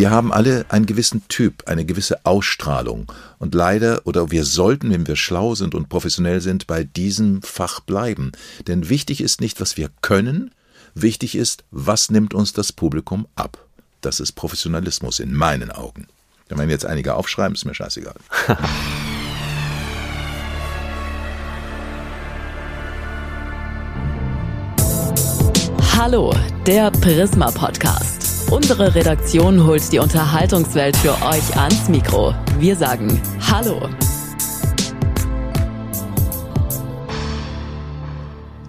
[0.00, 3.12] Wir haben alle einen gewissen Typ, eine gewisse Ausstrahlung.
[3.38, 7.80] Und leider, oder wir sollten, wenn wir schlau sind und professionell sind, bei diesem Fach
[7.80, 8.32] bleiben.
[8.66, 10.54] Denn wichtig ist nicht, was wir können,
[10.94, 13.58] wichtig ist, was nimmt uns das Publikum ab.
[14.00, 16.06] Das ist Professionalismus in meinen Augen.
[16.48, 18.16] Wenn jetzt einige aufschreiben, ist mir scheißegal.
[25.94, 26.34] Hallo,
[26.66, 28.29] der Prisma Podcast.
[28.50, 32.34] Unsere Redaktion holt die Unterhaltungswelt für euch ans Mikro.
[32.58, 33.88] Wir sagen Hallo.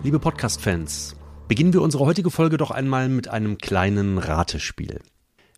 [0.03, 1.15] Liebe Podcast-Fans,
[1.47, 4.99] beginnen wir unsere heutige Folge doch einmal mit einem kleinen Ratespiel.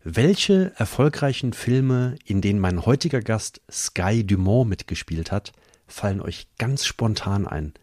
[0.05, 5.51] Welche erfolgreichen Filme, in denen mein heutiger Gast Sky Dumont mitgespielt hat,
[5.85, 7.73] fallen euch ganz spontan ein?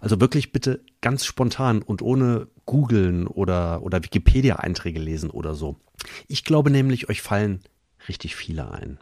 [0.00, 5.80] Also wirklich bitte ganz spontan und ohne googeln oder, oder Wikipedia-Einträge lesen oder so.
[6.28, 7.64] Ich glaube nämlich, euch fallen
[8.06, 9.00] richtig viele ein.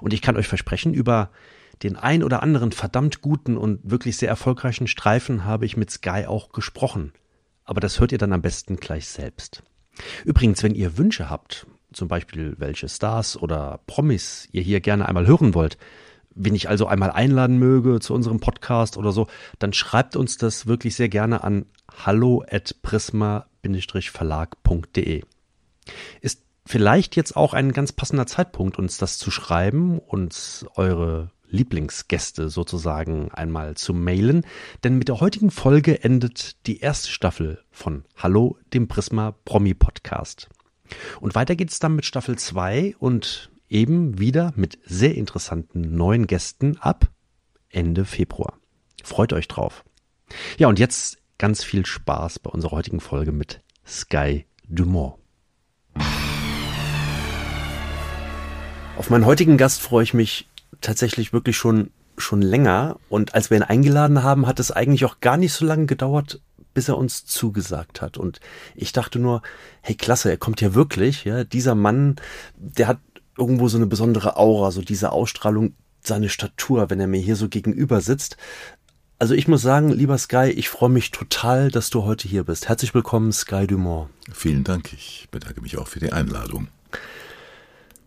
[0.00, 1.30] Und ich kann euch versprechen, über
[1.84, 6.24] den ein oder anderen verdammt guten und wirklich sehr erfolgreichen Streifen habe ich mit Sky
[6.26, 7.12] auch gesprochen.
[7.62, 9.62] Aber das hört ihr dann am besten gleich selbst.
[10.24, 15.28] Übrigens, wenn ihr Wünsche habt, zum Beispiel welche Stars oder Promis ihr hier gerne einmal
[15.28, 15.78] hören wollt,
[16.36, 19.26] wen ich also einmal einladen möge zu unserem Podcast oder so,
[19.58, 21.66] dann schreibt uns das wirklich sehr gerne an
[22.04, 25.22] hallo at prisma-verlag.de.
[26.20, 32.50] Ist vielleicht jetzt auch ein ganz passender Zeitpunkt, uns das zu schreiben, uns eure Lieblingsgäste
[32.50, 34.44] sozusagen einmal zu mailen,
[34.84, 40.48] denn mit der heutigen Folge endet die erste Staffel von Hallo, dem Prisma Promi Podcast.
[41.20, 46.76] Und weiter geht's dann mit Staffel 2 und eben wieder mit sehr interessanten neuen Gästen
[46.78, 47.10] ab
[47.68, 48.58] Ende Februar.
[49.02, 49.84] Freut euch drauf.
[50.58, 55.14] Ja, und jetzt ganz viel Spaß bei unserer heutigen Folge mit Sky Dumont.
[58.96, 60.48] Auf meinen heutigen Gast freue ich mich
[60.80, 65.20] tatsächlich wirklich schon schon länger und als wir ihn eingeladen haben, hat es eigentlich auch
[65.20, 66.40] gar nicht so lange gedauert,
[66.74, 68.16] bis er uns zugesagt hat.
[68.16, 68.40] Und
[68.74, 69.42] ich dachte nur,
[69.82, 72.16] hey, klasse, er kommt ja wirklich, ja, dieser Mann,
[72.56, 73.00] der hat
[73.36, 77.48] irgendwo so eine besondere Aura, so diese Ausstrahlung, seine Statur, wenn er mir hier so
[77.48, 78.36] gegenüber sitzt.
[79.18, 82.68] Also ich muss sagen, lieber Sky, ich freue mich total, dass du heute hier bist.
[82.68, 84.10] Herzlich willkommen, Sky Dumont.
[84.32, 86.68] Vielen Dank, ich bedanke mich auch für die Einladung.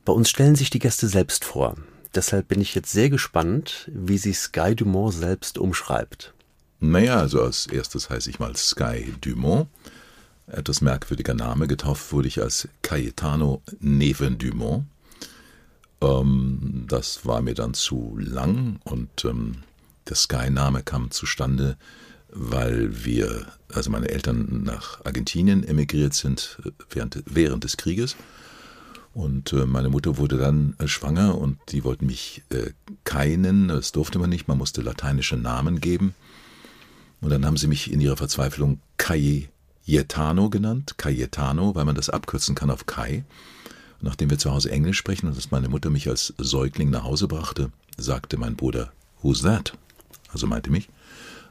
[0.05, 1.75] Bei uns stellen sich die Gäste selbst vor.
[2.15, 6.33] Deshalb bin ich jetzt sehr gespannt, wie sie Sky Dumont selbst umschreibt.
[6.79, 9.67] Naja, also als erstes heiße ich mal Sky Dumont.
[10.47, 11.67] Etwas merkwürdiger Name.
[11.67, 14.85] Getauft wurde ich als Cayetano Neven Dumont.
[16.01, 19.63] Ähm, das war mir dann zu lang und ähm,
[20.07, 21.77] der Sky-Name kam zustande,
[22.31, 28.15] weil wir, also meine Eltern nach Argentinien emigriert sind äh, während, während des Krieges.
[29.13, 33.67] Und äh, meine Mutter wurde dann äh, schwanger und die wollten mich äh, nennen.
[33.67, 36.13] Das durfte man nicht, man musste lateinische Namen geben.
[37.21, 42.55] Und dann haben sie mich in ihrer Verzweiflung Cayetano genannt, Cayetano, weil man das abkürzen
[42.55, 43.25] kann auf Kai.
[44.01, 47.27] Nachdem wir zu Hause Englisch sprechen und dass meine Mutter mich als Säugling nach Hause
[47.27, 49.73] brachte, sagte mein Bruder, Who's that?
[50.31, 50.87] Also meinte mich.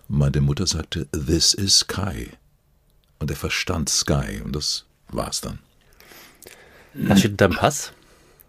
[0.08, 2.28] Und meine Mutter sagte, This is Kai.
[3.18, 5.58] Und er verstand Sky und das war's dann.
[6.94, 7.92] Was steht in deinem Pass?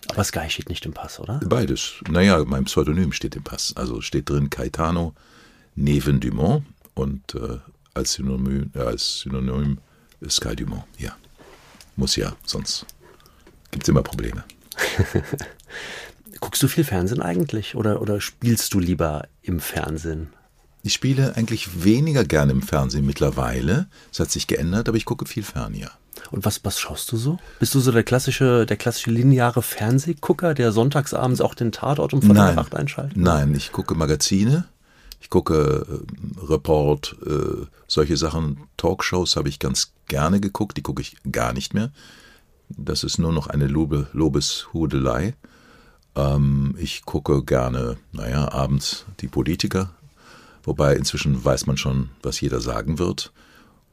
[0.07, 1.39] Aber Sky steht nicht im Pass, oder?
[1.45, 1.95] Beides.
[2.09, 3.73] Naja, mein Pseudonym steht im Pass.
[3.75, 5.13] Also steht drin Caetano
[5.75, 7.57] Neven Dumont und äh,
[7.93, 9.79] als, Synonym, äh, als Synonym
[10.27, 10.84] Sky Dumont.
[10.97, 11.16] Ja.
[11.95, 12.85] Muss ja, sonst
[13.71, 14.43] gibt es immer Probleme.
[16.39, 20.33] Guckst du viel Fernsehen eigentlich oder, oder spielst du lieber im Fernsehen?
[20.83, 23.87] Ich spiele eigentlich weniger gerne im Fernsehen mittlerweile.
[24.11, 25.91] Es hat sich geändert, aber ich gucke viel fern, ja.
[26.31, 27.37] Und was, was schaust du so?
[27.59, 32.19] Bist du so der klassische, der klassische lineare Fernsehgucker, der sonntagsabends auch den Tatort um
[32.19, 32.57] Nein.
[32.57, 33.17] Acht einschaltet?
[33.17, 34.66] Nein, ich gucke Magazine,
[35.21, 38.67] ich gucke äh, Report, äh, solche Sachen.
[38.77, 41.91] Talkshows habe ich ganz gerne geguckt, die gucke ich gar nicht mehr.
[42.69, 45.35] Das ist nur noch eine Lobe, Lobeshudelei.
[46.16, 49.91] Ähm, ich gucke gerne, naja, abends die Politiker,
[50.63, 53.31] wobei inzwischen weiß man schon, was jeder sagen wird.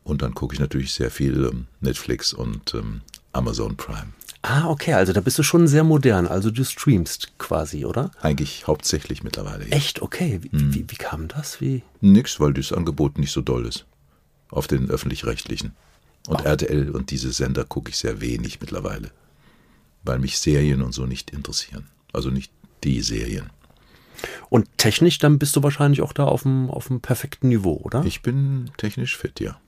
[0.04, 3.00] Und dann gucke ich natürlich sehr viel ähm, Netflix und ähm,
[3.32, 4.12] Amazon Prime.
[4.42, 6.28] Ah, okay, also da bist du schon sehr modern.
[6.28, 8.12] Also du streamst quasi, oder?
[8.20, 9.68] Eigentlich hauptsächlich mittlerweile.
[9.68, 9.76] Ja.
[9.76, 10.02] Echt?
[10.02, 10.38] Okay.
[10.42, 10.72] Wie, mhm.
[10.72, 11.60] wie, wie, kam das?
[11.60, 11.82] Wie?
[12.00, 13.86] Nix, weil das Angebot nicht so doll ist.
[14.48, 15.72] Auf den öffentlich-rechtlichen.
[16.26, 16.44] Und oh.
[16.44, 19.10] RTL und diese Sender gucke ich sehr wenig mittlerweile.
[20.04, 21.86] Weil mich Serien und so nicht interessieren.
[22.12, 22.52] Also nicht
[22.84, 23.50] die Serien.
[24.48, 28.04] Und technisch, dann bist du wahrscheinlich auch da auf dem, auf dem perfekten Niveau, oder?
[28.04, 29.58] Ich bin technisch fit, ja.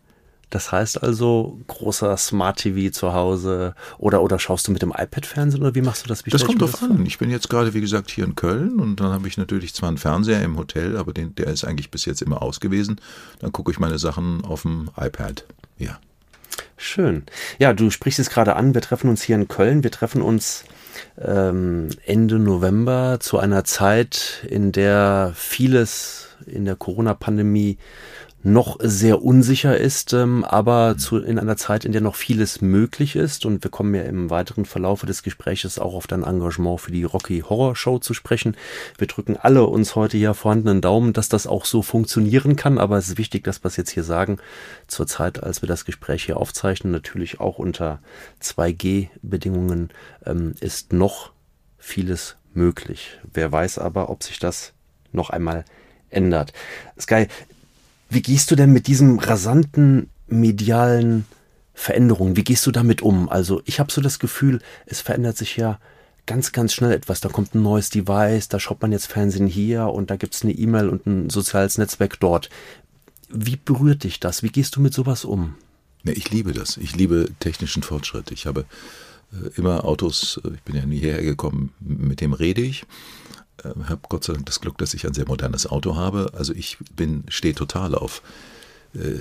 [0.51, 5.27] Das heißt also, großer Smart TV zu Hause oder, oder schaust du mit dem iPad
[5.27, 6.25] Fernsehen oder wie machst du das?
[6.25, 7.05] Wie das kommt drauf an.
[7.05, 9.91] Ich bin jetzt gerade, wie gesagt, hier in Köln und dann habe ich natürlich zwar
[9.91, 12.99] einen Fernseher im Hotel, aber den, der ist eigentlich bis jetzt immer aus gewesen.
[13.41, 15.45] Dann gucke ich meine Sachen auf dem iPad.
[15.77, 15.99] Ja.
[16.77, 17.25] Schön.
[17.59, 18.75] Ja, du sprichst es gerade an.
[18.75, 19.83] Wir treffen uns hier in Köln.
[19.83, 20.65] Wir treffen uns
[21.21, 27.79] ähm, Ende November zu einer Zeit, in der vieles in der Corona-Pandemie
[28.45, 33.17] noch sehr unsicher ist, ähm, aber zu, in einer Zeit, in der noch vieles möglich
[33.17, 33.45] ist.
[33.45, 37.03] Und wir kommen ja im weiteren Verlaufe des Gespräches auch auf dein Engagement für die
[37.03, 38.57] Rocky Horror Show zu sprechen.
[38.97, 42.79] Wir drücken alle uns heute hier vorhandenen Daumen, dass das auch so funktionieren kann.
[42.79, 44.39] Aber es ist wichtig, dass wir es jetzt hier sagen.
[44.87, 47.99] Zur Zeit, als wir das Gespräch hier aufzeichnen, natürlich auch unter
[48.41, 49.91] 2G-Bedingungen,
[50.25, 51.33] ähm, ist noch
[51.77, 53.19] vieles möglich.
[53.33, 54.75] Wer weiß aber, ob sich das
[55.11, 55.65] noch einmal
[56.11, 56.53] ändert.
[56.99, 57.27] Sky,
[58.09, 61.25] wie gehst du denn mit diesem rasanten medialen
[61.75, 63.29] Veränderungen, wie gehst du damit um?
[63.29, 65.79] Also ich habe so das Gefühl, es verändert sich ja
[66.27, 67.21] ganz, ganz schnell etwas.
[67.21, 70.43] Da kommt ein neues Device, da schaut man jetzt Fernsehen hier und da gibt es
[70.43, 72.51] eine E-Mail und ein soziales Netzwerk dort.
[73.31, 74.43] Wie berührt dich das?
[74.43, 75.55] Wie gehst du mit sowas um?
[76.05, 76.77] Ja, ich liebe das.
[76.77, 78.31] Ich liebe technischen Fortschritt.
[78.31, 78.65] Ich habe
[79.33, 82.85] äh, immer Autos, äh, ich bin ja nie hierher gekommen, mit dem rede ich.
[83.65, 86.33] Äh, habe Gott sei Dank das Glück, dass ich ein sehr modernes Auto habe.
[86.35, 88.23] Also ich bin, stehe total auf
[88.95, 89.19] äh,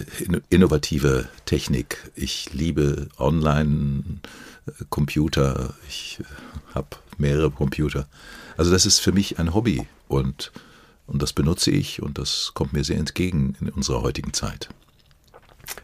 [0.49, 2.11] innovative Technik.
[2.15, 5.73] Ich liebe Online-Computer.
[5.87, 6.23] Ich äh,
[6.75, 8.07] habe mehrere Computer.
[8.57, 10.51] Also das ist für mich ein Hobby und,
[11.05, 14.69] und das benutze ich und das kommt mir sehr entgegen in unserer heutigen Zeit.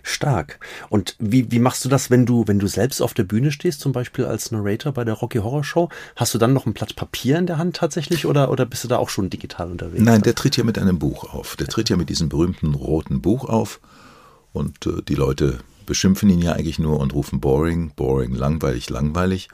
[0.02, 0.60] Stark.
[0.90, 3.82] Und wie, wie machst du das, wenn du, wenn du selbst auf der Bühne stehst,
[3.82, 5.90] zum Beispiel als Narrator bei der Rocky Horror Show?
[6.16, 8.88] Hast du dann noch ein Blatt Papier in der Hand tatsächlich oder, oder bist du
[8.88, 10.04] da auch schon digital unterwegs?
[10.04, 11.56] Nein, der tritt ja mit einem Buch auf.
[11.56, 13.80] Der tritt ja mit diesem berühmten roten Buch auf
[14.52, 19.50] und äh, die Leute beschimpfen ihn ja eigentlich nur und rufen boring, boring, langweilig, langweilig.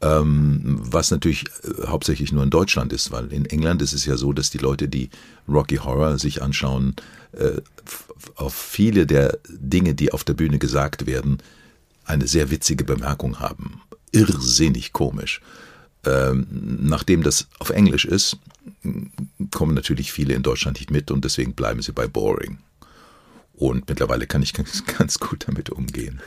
[0.00, 4.16] Ähm, was natürlich äh, hauptsächlich nur in Deutschland ist, weil in England ist es ja
[4.16, 5.10] so, dass die Leute, die
[5.48, 6.94] Rocky Horror sich anschauen,
[7.32, 7.60] äh,
[8.36, 11.38] auf viele der Dinge, die auf der Bühne gesagt werden,
[12.04, 13.80] eine sehr witzige Bemerkung haben.
[14.12, 15.40] Irrsinnig komisch.
[16.04, 16.46] Ähm,
[16.80, 18.38] nachdem das auf Englisch ist,
[19.50, 22.58] kommen natürlich viele in Deutschland nicht mit und deswegen bleiben sie bei Boring.
[23.58, 26.22] Und mittlerweile kann ich ganz, ganz gut damit umgehen.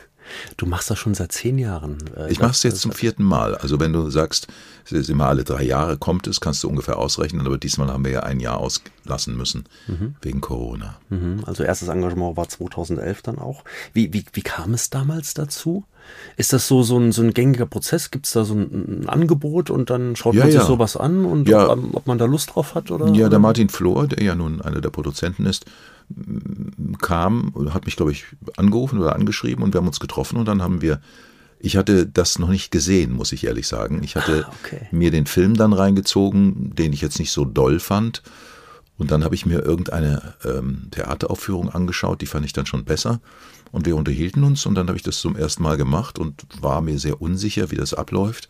[0.57, 1.97] Du machst das schon seit zehn Jahren.
[2.15, 3.55] Äh, ich mache es jetzt zum vierten Mal.
[3.55, 4.47] Also wenn du sagst,
[4.85, 7.45] es ist immer alle drei Jahre kommt es, kannst du ungefähr ausrechnen.
[7.45, 10.15] Aber diesmal haben wir ja ein Jahr auslassen müssen mhm.
[10.21, 10.97] wegen Corona.
[11.09, 11.43] Mhm.
[11.45, 13.63] Also erstes Engagement war 2011 dann auch.
[13.93, 15.83] Wie, wie, wie kam es damals dazu?
[16.35, 18.11] Ist das so, so, ein, so ein gängiger Prozess?
[18.11, 20.65] Gibt es da so ein, ein, Angebot und dann schaut ja, man sich ja.
[20.65, 21.69] sowas an und ja.
[21.69, 22.89] ob, ob, man da Lust drauf hat?
[22.91, 23.39] Oder, ja, der?
[23.39, 25.65] Martin Flor, der ja nun einer der Produzenten ist,
[27.01, 28.25] kam, hat mich, glaube ich,
[28.57, 31.01] angerufen oder angeschrieben und wir haben uns getroffen und dann haben wir,
[31.59, 34.01] ich hatte das noch nicht gesehen, muss ich ehrlich sagen.
[34.03, 34.87] Ich hatte ah, okay.
[34.91, 38.23] mir den Film dann reingezogen, den ich jetzt nicht so doll fand.
[38.97, 43.19] Und dann habe ich mir irgendeine ähm, Theateraufführung angeschaut, die fand ich dann schon besser.
[43.71, 46.81] Und wir unterhielten uns und dann habe ich das zum ersten Mal gemacht und war
[46.81, 48.49] mir sehr unsicher, wie das abläuft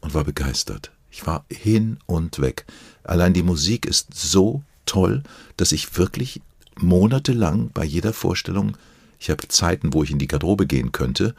[0.00, 0.90] und war begeistert.
[1.10, 2.66] Ich war hin und weg.
[3.04, 5.22] Allein die Musik ist so toll,
[5.56, 6.40] dass ich wirklich
[6.78, 8.76] monatelang bei jeder Vorstellung,
[9.18, 11.34] ich habe Zeiten, wo ich in die Garderobe gehen könnte,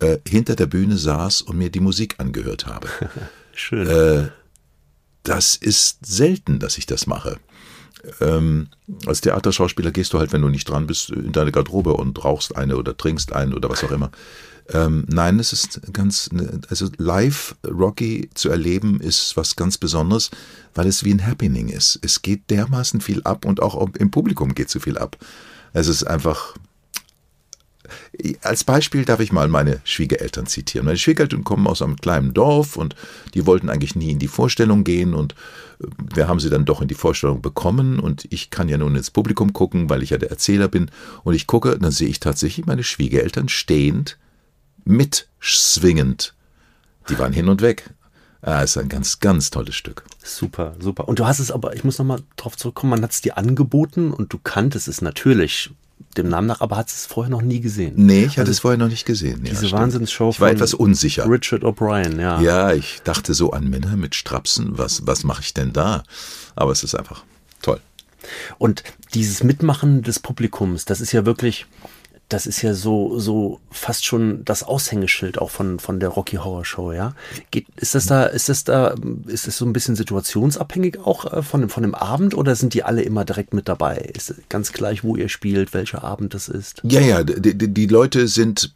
[0.00, 2.88] äh, hinter der Bühne saß und mir die Musik angehört habe.
[3.54, 3.86] Schön.
[3.86, 4.28] Äh,
[5.22, 7.38] das ist selten, dass ich das mache.
[8.20, 8.68] Ähm,
[9.06, 12.56] als Theaterschauspieler gehst du halt, wenn du nicht dran bist, in deine Garderobe und rauchst
[12.56, 14.10] eine oder trinkst eine oder was auch immer.
[14.72, 16.30] Ähm, nein, es ist ganz,
[16.68, 20.30] also live Rocky zu erleben ist was ganz Besonderes,
[20.74, 21.98] weil es wie ein Happening ist.
[22.02, 25.16] Es geht dermaßen viel ab und auch im Publikum geht so viel ab.
[25.72, 26.54] Es ist einfach,
[28.42, 30.86] als Beispiel darf ich mal meine Schwiegereltern zitieren.
[30.86, 32.94] Meine Schwiegereltern kommen aus einem kleinen Dorf und
[33.34, 35.34] die wollten eigentlich nie in die Vorstellung gehen und
[35.80, 38.96] äh, wir haben sie dann doch in die Vorstellung bekommen und ich kann ja nun
[38.96, 40.90] ins Publikum gucken, weil ich ja der Erzähler bin
[41.24, 44.18] und ich gucke, dann sehe ich tatsächlich meine Schwiegereltern stehend
[44.84, 46.34] mitswingend.
[47.08, 47.90] Die waren hin und weg.
[48.42, 50.04] Ah, ist ein ganz, ganz tolles Stück.
[50.22, 51.08] Super, super.
[51.08, 54.12] Und du hast es aber, ich muss nochmal drauf zurückkommen, man hat es dir angeboten
[54.12, 55.70] und du kanntest es natürlich
[56.16, 57.94] dem Namen nach, aber hat es vorher noch nie gesehen.
[57.96, 59.44] Nee, ich hatte also es vorher noch nicht gesehen.
[59.44, 61.28] Diese ja, Wahnsinnsshow Ich war etwas unsicher.
[61.28, 62.40] Richard O'Brien, ja.
[62.40, 66.02] Ja, ich dachte so an Männer mit Strapsen, was, was mache ich denn da?
[66.56, 67.24] Aber es ist einfach
[67.62, 67.80] toll.
[68.58, 68.82] Und
[69.14, 71.66] dieses Mitmachen des Publikums, das ist ja wirklich,
[72.30, 76.64] das ist ja so, so fast schon das Aushängeschild auch von, von der Rocky Horror
[76.64, 77.14] Show, ja.
[77.50, 78.94] Geht, ist das da, ist das da,
[79.26, 82.84] ist das so ein bisschen situationsabhängig auch äh, von, von dem Abend oder sind die
[82.84, 83.96] alle immer direkt mit dabei?
[83.96, 86.80] Ist ganz gleich, wo ihr spielt, welcher Abend das ist?
[86.84, 88.72] Ja, ja, die, die, Leute sind,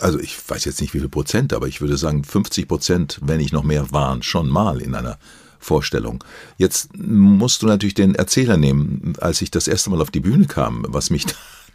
[0.00, 3.38] also ich weiß jetzt nicht wie viel Prozent, aber ich würde sagen 50 Prozent, wenn
[3.38, 5.18] nicht noch mehr waren, schon mal in einer
[5.60, 6.24] Vorstellung.
[6.56, 9.12] Jetzt musst du natürlich den Erzähler nehmen.
[9.20, 11.26] Als ich das erste Mal auf die Bühne kam, was mich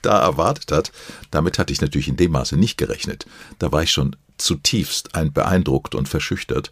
[0.02, 0.92] da erwartet hat,
[1.32, 3.26] damit hatte ich natürlich in dem Maße nicht gerechnet.
[3.60, 6.72] Da war ich schon zutiefst beeindruckt und verschüchtert.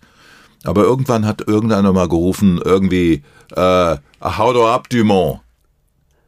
[0.64, 5.42] Aber irgendwann hat irgendeiner mal gerufen, irgendwie, äh, hau doch ab, Dumont.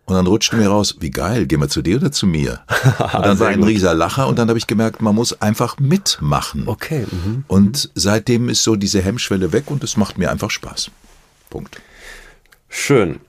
[0.05, 2.61] Und dann rutschte mir raus, wie geil, gehen wir zu dir oder zu mir?
[2.99, 6.67] Und dann war ein rieser Lacher und dann habe ich gemerkt, man muss einfach mitmachen.
[6.67, 7.07] Okay.
[7.09, 7.43] Mhm.
[7.47, 10.91] Und seitdem ist so diese Hemmschwelle weg und es macht mir einfach Spaß.
[11.49, 11.81] Punkt.
[12.69, 13.19] Schön.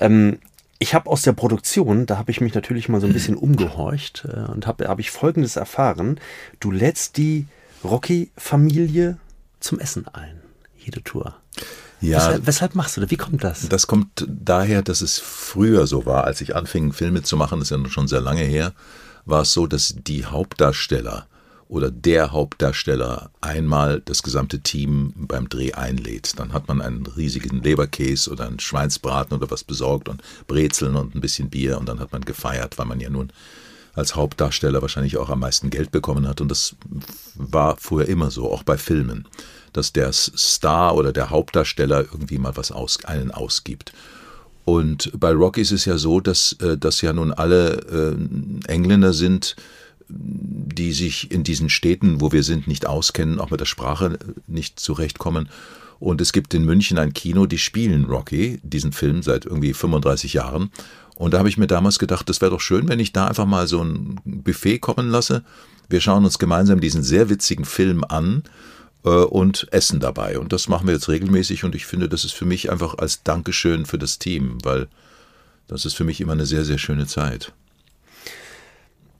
[0.00, 0.38] Ähm,
[0.78, 4.26] ich habe aus der Produktion, da habe ich mich natürlich mal so ein bisschen umgehorcht
[4.30, 6.20] äh, und habe hab ich Folgendes erfahren.
[6.60, 7.46] Du lädst die
[7.84, 9.18] Rocky-Familie
[9.60, 10.40] zum Essen ein,
[10.76, 11.36] jede Tour.
[12.00, 13.10] Ja, weshalb, weshalb, machst du das?
[13.10, 13.68] Wie kommt das?
[13.68, 17.70] Das kommt daher, dass es früher so war, als ich anfing, Filme zu machen, das
[17.70, 18.74] ist ja schon sehr lange her,
[19.24, 21.26] war es so, dass die Hauptdarsteller
[21.68, 26.38] oder der Hauptdarsteller einmal das gesamte Team beim Dreh einlädt.
[26.38, 31.14] Dann hat man einen riesigen Leberkäse oder einen Schweinsbraten oder was besorgt und Brezeln und
[31.14, 33.32] ein bisschen Bier und dann hat man gefeiert, weil man ja nun
[33.94, 36.76] als Hauptdarsteller wahrscheinlich auch am meisten Geld bekommen hat und das
[37.34, 39.26] war früher immer so, auch bei Filmen,
[39.72, 43.92] dass der Star oder der Hauptdarsteller irgendwie mal was aus, einen ausgibt.
[44.66, 48.16] Und bei Rocky ist es ja so, dass, äh, dass ja nun alle
[48.66, 49.56] äh, Engländer sind,
[50.08, 54.78] die sich in diesen Städten, wo wir sind, nicht auskennen, auch mit der Sprache nicht
[54.78, 55.48] zurechtkommen.
[55.98, 60.34] Und es gibt in München ein Kino, die spielen Rocky, diesen Film seit irgendwie 35
[60.34, 60.70] Jahren.
[61.14, 63.46] Und da habe ich mir damals gedacht, das wäre doch schön, wenn ich da einfach
[63.46, 65.42] mal so ein Buffet kommen lasse.
[65.88, 68.42] Wir schauen uns gemeinsam diesen sehr witzigen Film an
[69.04, 70.38] äh, und essen dabei.
[70.38, 73.22] Und das machen wir jetzt regelmäßig und ich finde, das ist für mich einfach als
[73.22, 74.88] Dankeschön für das Team, weil
[75.68, 77.52] das ist für mich immer eine sehr, sehr schöne Zeit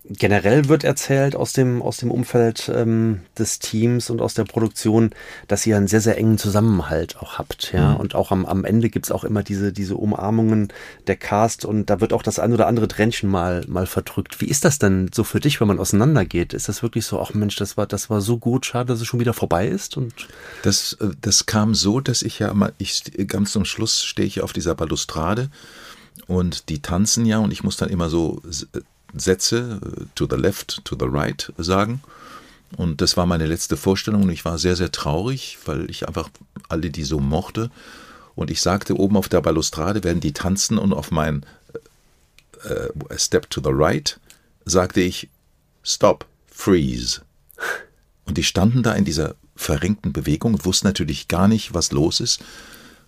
[0.08, 5.10] generell wird erzählt aus dem, aus dem Umfeld ähm, des Teams und aus der Produktion,
[5.48, 7.72] dass ihr einen sehr, sehr engen Zusammenhalt auch habt.
[7.72, 7.94] Ja?
[7.94, 7.96] Mhm.
[7.96, 10.72] Und auch am, am Ende gibt's auch immer diese, diese Umarmungen
[11.06, 14.40] der Cast und da wird auch das ein oder andere Tränchen mal, mal verdrückt.
[14.40, 16.52] Wie ist das denn so für dich, wenn man auseinandergeht?
[16.52, 19.06] Ist das wirklich so, ach Mensch, das war, das war so gut, schade, dass es
[19.06, 19.96] schon wieder vorbei ist?
[19.96, 20.28] Und
[20.62, 24.40] das, äh, das kam so, dass ich ja mal, ich ganz zum Schluss stehe ich
[24.40, 25.50] auf dieser Balustrade
[26.26, 28.40] und die tanzen ja und ich muss dann immer so
[29.14, 32.00] Sätze, äh, to the left, to the right sagen.
[32.76, 36.28] Und das war meine letzte Vorstellung und ich war sehr, sehr traurig, weil ich einfach
[36.68, 37.70] alle die so mochte.
[38.34, 41.46] Und ich sagte, oben auf der Balustrade werden die tanzen und auf mein
[42.64, 44.18] äh, äh Step to the right
[44.64, 45.28] sagte ich,
[45.82, 47.22] Stop, Freeze.
[48.24, 52.40] Und die standen da in dieser verrenkten Bewegung wussten natürlich gar nicht, was los ist.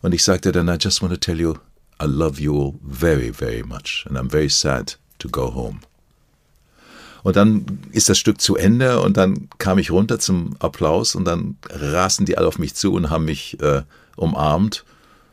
[0.00, 1.54] Und ich sagte dann, I just want to tell you,
[2.00, 5.80] I love you all very, very much and I'm very sad to go home.
[7.22, 11.24] Und dann ist das Stück zu Ende und dann kam ich runter zum Applaus und
[11.24, 13.82] dann rasten die alle auf mich zu und haben mich äh,
[14.16, 14.84] umarmt.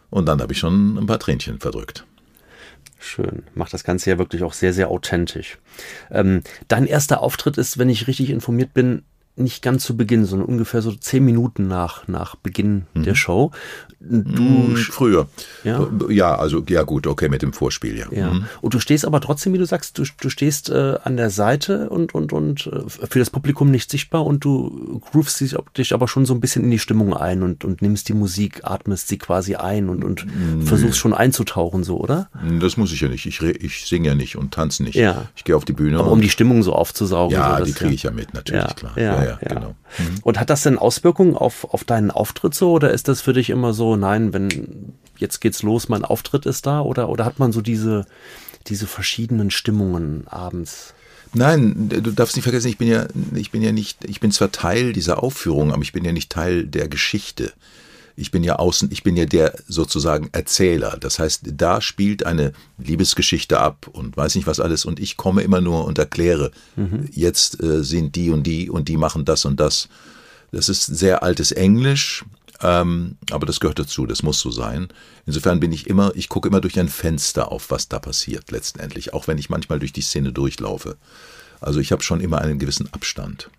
[0.09, 2.05] Und dann habe ich schon ein paar Tränchen verdrückt.
[2.99, 3.43] Schön.
[3.53, 5.57] Macht das Ganze ja wirklich auch sehr, sehr authentisch.
[6.09, 9.03] Ähm, dein erster Auftritt ist, wenn ich richtig informiert bin,
[9.37, 13.03] nicht ganz zu Beginn, sondern ungefähr so zehn Minuten nach, nach Beginn mhm.
[13.03, 13.51] der Show.
[13.99, 15.27] Du mhm, früher.
[15.63, 15.87] Ja?
[16.09, 18.05] ja, also ja gut, okay, mit dem Vorspiel, ja.
[18.11, 18.33] ja.
[18.33, 18.45] Mhm.
[18.61, 21.89] Und du stehst aber trotzdem, wie du sagst, du, du stehst äh, an der Seite
[21.89, 26.07] und, und, und äh, für das Publikum nicht sichtbar und du groovst dich, dich, aber
[26.07, 29.17] schon so ein bisschen in die Stimmung ein und, und nimmst die Musik, atmest sie
[29.17, 30.27] quasi ein und, und
[30.63, 32.29] versuchst schon einzutauchen, so, oder?
[32.59, 33.25] Das muss ich ja nicht.
[33.25, 34.95] Ich, ich singe ja nicht und tanze nicht.
[34.95, 35.29] Ja.
[35.35, 35.99] Ich gehe auf die Bühne.
[35.99, 37.35] Aber um die Stimmung so aufzusaugen.
[37.35, 38.97] Ja, so, die kriege ich ja mit, natürlich, klar.
[38.97, 39.75] Ja, ja, genau.
[39.97, 40.19] Mhm.
[40.23, 43.49] Und hat das denn Auswirkungen auf, auf deinen Auftritt so oder ist das für dich
[43.49, 47.51] immer so, nein, wenn jetzt geht's los, mein Auftritt ist da oder, oder hat man
[47.51, 48.05] so diese,
[48.67, 50.93] diese verschiedenen Stimmungen abends?
[51.33, 54.51] Nein, du darfst nicht vergessen, ich bin ja, ich bin ja nicht, ich bin zwar
[54.51, 57.51] Teil dieser Aufführung, aber ich bin ja nicht Teil der Geschichte.
[58.15, 60.97] Ich bin ja außen, ich bin ja der sozusagen Erzähler.
[60.99, 65.41] Das heißt, da spielt eine Liebesgeschichte ab und weiß nicht was alles und ich komme
[65.41, 67.09] immer nur und erkläre, mhm.
[67.11, 69.89] jetzt äh, sind die und die und die machen das und das.
[70.51, 72.23] Das ist sehr altes Englisch,
[72.61, 74.87] Ähm, aber das gehört dazu, das muss so sein.
[75.25, 79.13] Insofern bin ich immer, ich gucke immer durch ein Fenster auf, was da passiert letztendlich,
[79.13, 80.95] auch wenn ich manchmal durch die Szene durchlaufe.
[81.59, 83.49] Also ich habe schon immer einen gewissen Abstand.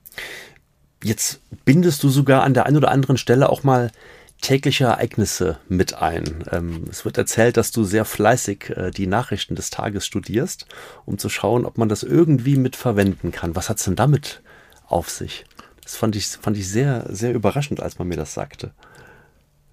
[1.04, 3.90] Jetzt bindest du sogar an der einen oder anderen Stelle auch mal
[4.40, 6.44] tägliche Ereignisse mit ein.
[6.50, 10.66] Ähm, es wird erzählt, dass du sehr fleißig äh, die Nachrichten des Tages studierst,
[11.04, 13.56] um zu schauen, ob man das irgendwie mit verwenden kann.
[13.56, 14.42] Was hat es denn damit
[14.86, 15.44] auf sich?
[15.82, 18.72] Das fand ich, fand ich sehr, sehr überraschend, als man mir das sagte.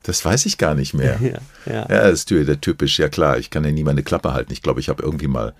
[0.03, 1.20] Das weiß ich gar nicht mehr.
[1.22, 1.88] Ja, ja.
[1.89, 4.53] ja ist der typisch, ja klar, ich kann ja nie meine Klappe halten.
[4.53, 5.53] Ich glaube, ich habe irgendwie mal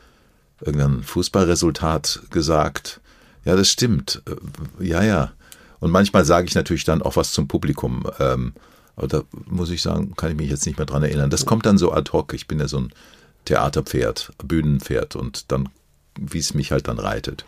[0.62, 3.02] irgendein Fußballresultat gesagt.
[3.46, 4.22] Ja, das stimmt.
[4.28, 5.34] Äh, ja, ja.
[5.80, 8.10] Und manchmal sage ich natürlich dann auch was zum Publikum.
[8.20, 8.54] Ähm,
[8.96, 11.30] aber da muss ich sagen, kann ich mich jetzt nicht mehr dran erinnern.
[11.30, 12.34] Das kommt dann so ad hoc.
[12.34, 12.94] Ich bin ja so ein
[13.46, 15.70] Theaterpferd, Bühnenpferd und dann,
[16.20, 17.46] wie es mich halt dann reitet.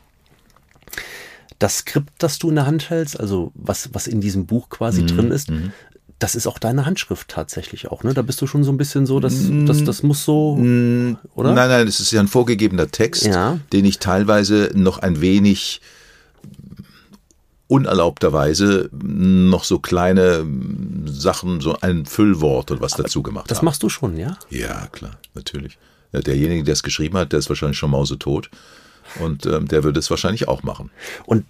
[1.59, 5.03] Das Skript, das du in der Hand hältst, also was, was in diesem Buch quasi
[5.03, 5.07] mhm.
[5.07, 5.71] drin ist, mhm.
[6.19, 8.13] das ist auch deine Handschrift tatsächlich auch, ne?
[8.13, 9.35] Da bist du schon so ein bisschen so, dass
[9.65, 11.53] das, das muss so, mm, oder?
[11.53, 13.59] Nein, nein, es ist ja ein vorgegebener Text, ja.
[13.71, 15.79] den ich teilweise noch ein wenig
[17.67, 20.45] unerlaubterweise noch so kleine
[21.05, 23.65] Sachen, so ein Füllwort und was Aber dazu gemacht Das haben.
[23.65, 24.37] machst du schon, ja?
[24.49, 25.77] Ja, klar, natürlich.
[26.13, 28.49] Derjenige, der es geschrieben hat, der ist wahrscheinlich schon mausetot.
[29.19, 30.89] Und ähm, der würde es wahrscheinlich auch machen.
[31.25, 31.45] Und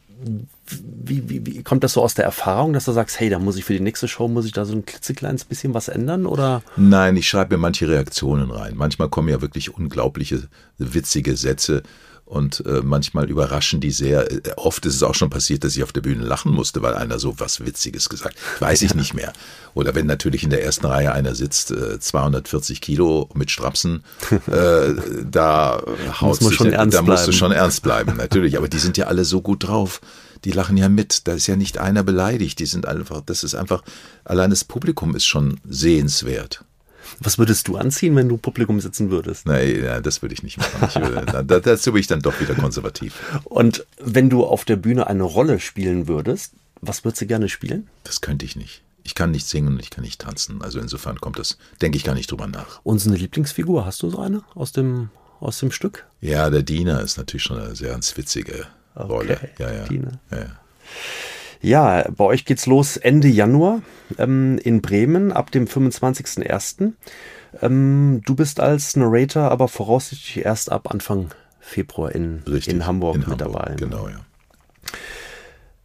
[0.68, 3.58] wie, wie, wie kommt das so aus der Erfahrung, dass du sagst, hey, da muss
[3.58, 6.26] ich für die nächste Show, muss ich da so ein klitzekleines bisschen was ändern?
[6.26, 6.64] Oder?
[6.78, 8.74] Nein, ich schreibe mir manche Reaktionen rein.
[8.76, 11.84] Manchmal kommen ja wirklich unglaubliche, witzige Sätze
[12.26, 14.32] und äh, manchmal überraschen die sehr.
[14.32, 16.96] Äh, oft ist es auch schon passiert, dass ich auf der Bühne lachen musste, weil
[16.96, 18.62] einer so was Witziges gesagt hat.
[18.62, 19.32] Weiß ich nicht mehr.
[19.76, 24.04] Oder wenn natürlich in der ersten Reihe einer sitzt, äh, 240 Kilo mit Strapsen,
[24.48, 25.84] äh, da
[26.20, 28.58] haut sich, schon da musst du schon ernst bleiben, natürlich.
[28.58, 30.02] Aber die sind ja alle so gut drauf.
[30.46, 31.28] Die lachen ja mit.
[31.28, 32.58] Da ist ja nicht einer beleidigt.
[32.60, 33.84] Die sind einfach, das ist einfach,
[34.24, 36.64] allein das Publikum ist schon sehenswert.
[37.20, 39.46] Was würdest du anziehen, wenn du Publikum sitzen würdest?
[39.46, 40.88] Nein, ja, das würde ich nicht machen.
[40.90, 43.40] Ich würde, da, dazu bin ich dann doch wieder konservativ.
[43.46, 47.88] Und wenn du auf der Bühne eine Rolle spielen würdest, was würdest du gerne spielen?
[48.04, 48.82] Das könnte ich nicht.
[49.04, 50.62] Ich kann nicht singen und ich kann nicht tanzen.
[50.62, 52.80] Also insofern kommt das, denke ich gar nicht drüber nach.
[52.84, 56.06] Und so eine Lieblingsfigur, hast du so eine aus dem, aus dem Stück?
[56.22, 59.36] Ja, der Diener ist natürlich schon eine sehr ganz witzige Rolle.
[59.36, 59.84] Okay, ja, ja.
[59.86, 60.20] Diener.
[60.32, 60.52] Ja, ja.
[61.66, 63.82] Ja, bei euch geht's los Ende Januar
[64.20, 66.94] ähm, in Bremen ab dem 25.01.
[67.60, 73.16] Ähm, du bist als Narrator aber voraussichtlich erst ab Anfang Februar in, Richtig, in Hamburg
[73.16, 73.76] in mit Hamburg, dabei.
[73.78, 74.20] Genau, ja.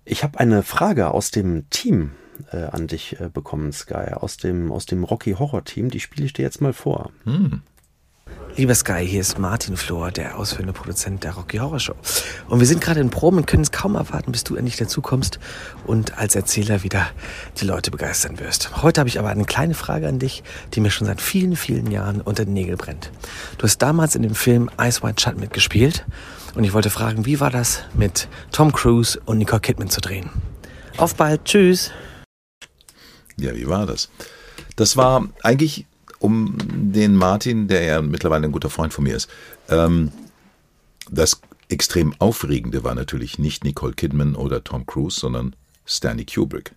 [0.04, 2.10] Ich habe eine Frage aus dem Team
[2.52, 5.88] äh, an dich äh, bekommen, Sky, aus dem, aus dem Rocky Horror Team.
[5.88, 7.10] Die spiele ich dir jetzt mal vor.
[7.24, 7.62] Hm.
[8.56, 11.94] Lieber Sky, hier ist Martin Flor, der ausführende Produzent der Rocky Horror Show.
[12.48, 15.38] Und wir sind gerade in Proben und können es kaum erwarten, bis du endlich dazukommst
[15.86, 17.06] und als Erzähler wieder
[17.58, 18.82] die Leute begeistern wirst.
[18.82, 20.42] Heute habe ich aber eine kleine Frage an dich,
[20.74, 23.10] die mir schon seit vielen, vielen Jahren unter den Nägeln brennt.
[23.56, 26.04] Du hast damals in dem Film Ice White Shut mitgespielt
[26.54, 30.28] und ich wollte fragen, wie war das mit Tom Cruise und Nicole Kidman zu drehen?
[30.98, 31.92] Auf bald, tschüss.
[33.36, 34.10] Ja, wie war das?
[34.76, 35.86] Das war eigentlich
[36.20, 36.56] um
[36.92, 39.28] den Martin, der ja mittlerweile ein guter Freund von mir ist.
[39.68, 40.12] Ähm,
[41.10, 45.56] das extrem Aufregende war natürlich nicht Nicole Kidman oder Tom Cruise, sondern
[45.86, 46.72] Stanley Kubrick.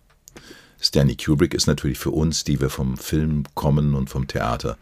[0.81, 4.77] Stanley Kubrick ist natürlich für uns, die wir vom Film kommen und vom Theater,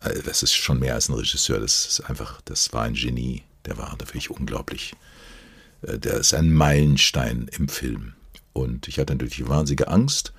[0.00, 3.42] äh, das ist schon mehr als ein Regisseur, das ist einfach, das war ein Genie,
[3.66, 4.94] der war natürlich unglaublich.
[5.82, 8.14] Äh, der ist ein Meilenstein im Film.
[8.52, 10.32] Und ich hatte natürlich wahnsinnige Angst,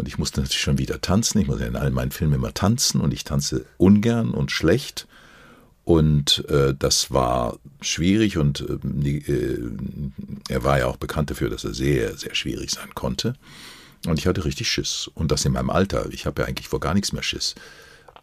[0.00, 1.40] und ich musste natürlich schon wieder tanzen.
[1.40, 5.06] Ich muss ja in all meinen Filmen immer tanzen und ich tanze ungern und schlecht.
[5.84, 9.70] Und äh, das war schwierig und äh, äh,
[10.48, 13.34] er war ja auch bekannt dafür, dass er sehr, sehr schwierig sein konnte.
[14.06, 15.10] Und ich hatte richtig Schiss.
[15.14, 16.08] Und das in meinem Alter.
[16.12, 17.54] Ich habe ja eigentlich vor gar nichts mehr Schiss.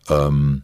[0.09, 0.63] Ähm,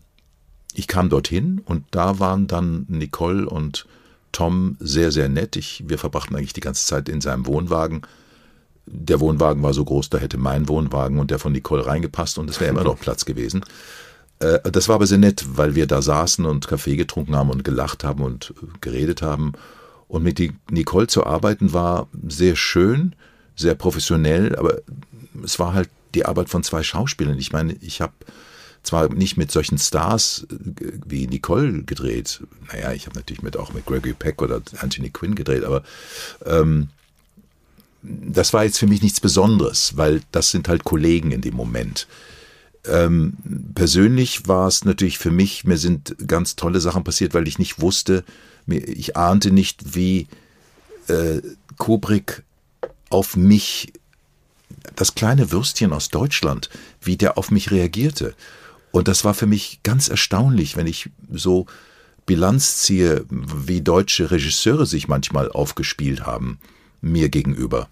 [0.73, 3.85] ich kam dorthin und da waren dann Nicole und
[4.31, 5.57] Tom sehr, sehr nett.
[5.57, 8.01] Ich, wir verbrachten eigentlich die ganze Zeit in seinem Wohnwagen
[8.85, 12.49] der Wohnwagen war so groß, da hätte mein Wohnwagen und der von Nicole reingepasst und
[12.49, 13.63] es wäre immer noch Platz gewesen.
[14.39, 17.63] Äh, das war aber sehr nett, weil wir da saßen und Kaffee getrunken haben und
[17.63, 19.53] gelacht haben und geredet haben.
[20.07, 23.15] Und mit Nicole zu arbeiten war sehr schön,
[23.55, 24.81] sehr professionell, aber
[25.43, 27.39] es war halt die Arbeit von zwei Schauspielern.
[27.39, 28.13] Ich meine, ich habe
[28.83, 32.41] zwar nicht mit solchen Stars äh, wie Nicole gedreht,
[32.71, 35.83] naja, ich habe natürlich mit, auch mit Gregory Peck oder Anthony Quinn gedreht, aber
[36.45, 36.89] ähm,
[38.03, 42.07] das war jetzt für mich nichts Besonderes, weil das sind halt Kollegen in dem Moment.
[42.85, 43.37] Ähm,
[43.75, 47.79] persönlich war es natürlich für mich, mir sind ganz tolle Sachen passiert, weil ich nicht
[47.79, 48.25] wusste,
[48.67, 50.27] ich ahnte nicht, wie
[51.07, 51.41] äh,
[51.77, 52.43] Kubrick
[53.09, 53.93] auf mich
[54.95, 56.69] das kleine Würstchen aus Deutschland,
[57.01, 58.35] wie der auf mich reagierte.
[58.91, 61.67] Und das war für mich ganz erstaunlich, wenn ich so
[62.25, 66.59] Bilanz ziehe, wie deutsche Regisseure sich manchmal aufgespielt haben,
[67.03, 67.89] mir gegenüber.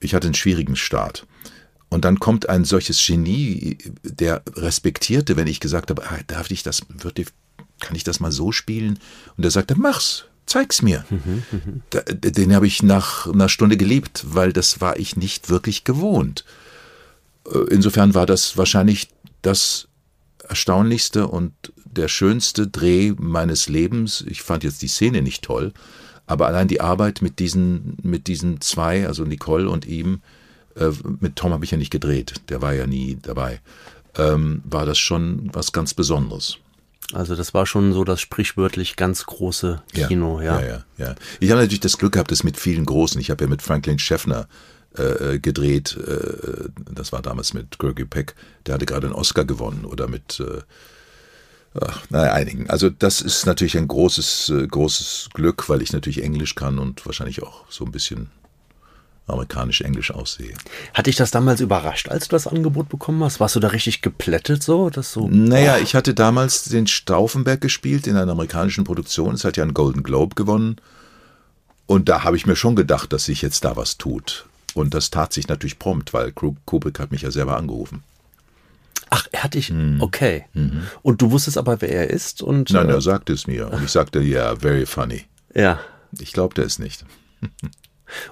[0.00, 1.26] Ich hatte einen schwierigen Start.
[1.88, 6.62] Und dann kommt ein solches Genie, der respektierte, wenn ich gesagt habe, ah, darf ich
[6.62, 7.24] das, würde,
[7.80, 8.98] kann ich das mal so spielen?
[9.36, 11.04] Und er sagte, mach's, zeig's mir.
[12.12, 16.44] Den habe ich nach einer Stunde geliebt, weil das war ich nicht wirklich gewohnt.
[17.46, 19.08] Äh, insofern war das wahrscheinlich
[19.40, 19.88] das
[20.46, 21.52] erstaunlichste und
[21.84, 24.24] der schönste Dreh meines Lebens.
[24.28, 25.72] Ich fand jetzt die Szene nicht toll,
[26.28, 30.20] aber allein die Arbeit mit diesen, mit diesen zwei, also Nicole und ihm,
[30.76, 33.60] äh, mit Tom habe ich ja nicht gedreht, der war ja nie dabei,
[34.16, 36.58] ähm, war das schon was ganz Besonderes.
[37.14, 40.60] Also das war schon so das sprichwörtlich ganz große Kino, ja.
[40.60, 41.14] Ja, ja, ja.
[41.40, 43.18] Ich habe natürlich das Glück gehabt, das mit vielen Großen.
[43.18, 44.46] Ich habe ja mit Franklin Schäffner
[44.94, 45.96] äh, gedreht.
[45.96, 48.34] Äh, das war damals mit Gregory Peck.
[48.66, 50.60] Der hatte gerade einen Oscar gewonnen oder mit äh,
[51.80, 52.68] ach, naja, einigen.
[52.70, 57.04] Also das ist natürlich ein großes, äh, großes Glück, weil ich natürlich Englisch kann und
[57.06, 58.30] wahrscheinlich auch so ein bisschen
[59.28, 60.54] amerikanisch-englisch aussehe.
[60.94, 63.40] Hat dich das damals überrascht, als du das Angebot bekommen hast?
[63.40, 64.90] Warst du da richtig geplättet so?
[64.90, 65.82] Dass so naja, oh.
[65.82, 69.34] ich hatte damals den Stauffenberg gespielt in einer amerikanischen Produktion.
[69.34, 70.76] Es hat ja einen Golden Globe gewonnen.
[71.86, 74.46] Und da habe ich mir schon gedacht, dass sich jetzt da was tut.
[74.74, 78.02] Und das tat sich natürlich prompt, weil Kubrick hat mich ja selber angerufen.
[79.10, 80.00] Ach, er hat dich, mhm.
[80.00, 80.44] okay.
[80.54, 80.82] Mhm.
[81.02, 82.42] Und du wusstest aber, wer er ist?
[82.42, 83.72] Und, Nein, äh, er sagte es mir.
[83.72, 85.24] Und ich sagte, ja, very funny.
[85.54, 85.80] Ja.
[86.18, 87.04] Ich glaubte es nicht.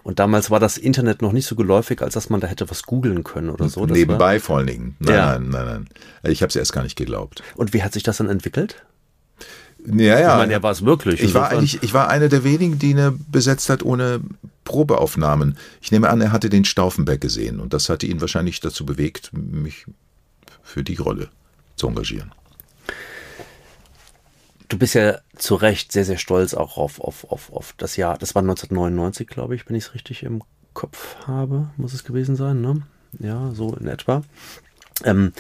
[0.03, 2.85] Und damals war das Internet noch nicht so geläufig, als dass man da hätte was
[2.85, 3.85] googeln können oder so.
[3.85, 4.41] Das Nebenbei war...
[4.41, 4.97] vor allen Dingen.
[5.01, 5.39] Nein, ja.
[5.39, 6.33] nein, nein, nein.
[6.33, 7.43] Ich habe es erst gar nicht geglaubt.
[7.57, 8.87] Und wie hat sich das dann entwickelt?
[9.87, 10.33] Ja, ja.
[10.33, 11.23] Ich meine, er war es wirklich.
[11.23, 14.21] Ich war eigentlich, ich war einer der wenigen, die eine besetzt hat ohne
[14.65, 15.57] Probeaufnahmen.
[15.81, 19.31] Ich nehme an, er hatte den Stauffenberg gesehen und das hatte ihn wahrscheinlich dazu bewegt,
[19.33, 19.87] mich
[20.67, 21.31] für die Rolle
[21.77, 22.33] zu engagieren
[24.69, 28.19] du bist ja zu Recht sehr, sehr stolz auch auf, auf, auf, auf das Jahr.
[28.19, 30.43] Das war 1999, glaube ich, wenn ich es richtig im
[30.75, 32.83] Kopf habe, muss es gewesen sein, ne?
[33.19, 34.23] Ja, so in etwa.
[35.05, 35.33] Ähm,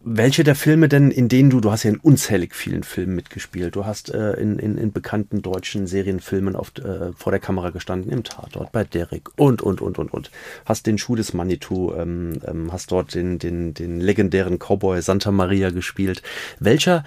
[0.00, 3.76] welche der Filme denn, in denen du, du hast ja in unzählig vielen Filmen mitgespielt,
[3.76, 8.10] du hast äh, in, in, in bekannten deutschen Serienfilmen auf, äh, vor der Kamera gestanden,
[8.10, 10.30] im Tatort, bei Derek und, und, und, und, und.
[10.64, 15.30] Hast den Schuh des Manitou, ähm, ähm, hast dort den, den, den legendären Cowboy Santa
[15.30, 16.22] Maria gespielt.
[16.58, 17.04] Welcher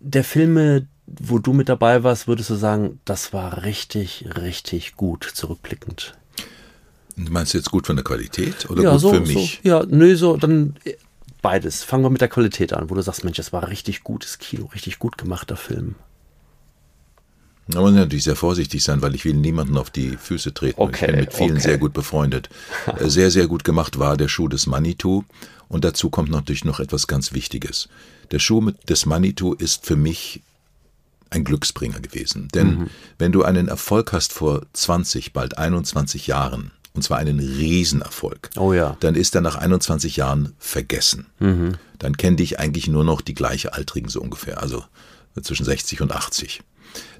[0.00, 5.24] der Filme, wo du mit dabei warst, würdest du sagen, das war richtig, richtig gut,
[5.24, 6.14] zurückblickend?
[7.16, 9.60] Du meinst jetzt gut von der Qualität oder ja, gut so, für mich?
[9.62, 10.76] So, ja, nö, so, dann
[11.46, 11.84] beides.
[11.84, 14.66] Fangen wir mit der Qualität an, wo du sagst, Mensch, das war richtig gutes Kino,
[14.66, 15.94] richtig gut gemachter Film.
[17.68, 20.80] Da muss natürlich sehr vorsichtig sein, weil ich will niemanden auf die Füße treten.
[20.80, 21.60] Okay, ich bin mit vielen okay.
[21.60, 22.48] sehr gut befreundet.
[22.98, 25.22] Äh, sehr, sehr gut gemacht war der Schuh des Manitou.
[25.68, 27.88] Und dazu kommt natürlich noch etwas ganz Wichtiges.
[28.32, 30.42] Der Schuh des Manitou ist für mich
[31.30, 32.48] ein Glücksbringer gewesen.
[32.54, 32.90] Denn mhm.
[33.18, 38.72] wenn du einen Erfolg hast vor 20, bald 21 Jahren, und zwar einen Riesenerfolg, oh
[38.72, 38.96] ja.
[39.00, 41.26] dann ist er nach 21 Jahren vergessen.
[41.38, 41.74] Mhm.
[41.98, 44.84] Dann kennen dich eigentlich nur noch die Gleichaltrigen so ungefähr, also
[45.42, 46.62] zwischen 60 und 80.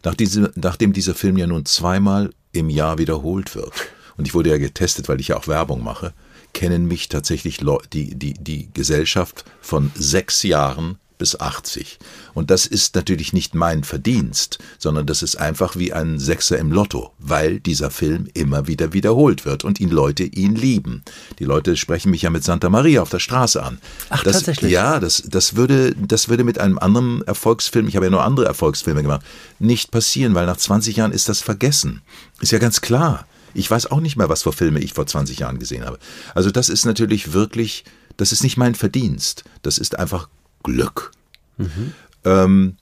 [0.03, 3.75] Nach diese, nachdem dieser Film ja nun zweimal im Jahr wiederholt wird,
[4.17, 6.15] und ich wurde ja getestet, weil ich ja auch Werbung mache,
[6.55, 7.61] kennen mich tatsächlich
[7.93, 11.99] die, die, die Gesellschaft von sechs Jahren bis 80.
[12.35, 16.73] Und das ist natürlich nicht mein Verdienst, sondern das ist einfach wie ein Sechser im
[16.73, 21.03] Lotto, weil dieser Film immer wieder wiederholt wird und ihn Leute ihn lieben.
[21.39, 23.79] Die Leute sprechen mich ja mit Santa Maria auf der Straße an.
[24.11, 24.73] Ach, das, tatsächlich?
[24.73, 28.47] Ja, das, das, würde, das würde mit einem anderen Erfolgsfilm, ich habe ja nur andere
[28.47, 29.23] Erfolgsfilme gemacht,
[29.59, 32.03] nicht passieren, weil nach 20 Jahren ist das vergessen.
[32.41, 33.27] Ist ja ganz klar.
[33.55, 35.99] Ich weiß auch nicht mehr, was für Filme ich vor 20 Jahren gesehen habe.
[36.35, 37.85] Also das ist natürlich wirklich,
[38.19, 39.45] das ist nicht mein Verdienst.
[39.63, 40.29] Das ist einfach
[40.67, 41.13] Glück.
[41.57, 41.93] Mhm.
[42.25, 42.77] Ähm,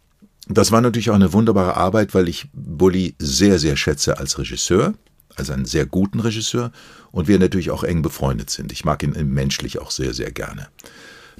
[0.48, 4.94] das war natürlich auch eine wunderbare Arbeit, weil ich Bully sehr, sehr schätze als Regisseur,
[5.36, 6.72] als einen sehr guten Regisseur
[7.12, 8.72] und wir natürlich auch eng befreundet sind.
[8.72, 10.68] Ich mag ihn menschlich auch sehr, sehr gerne.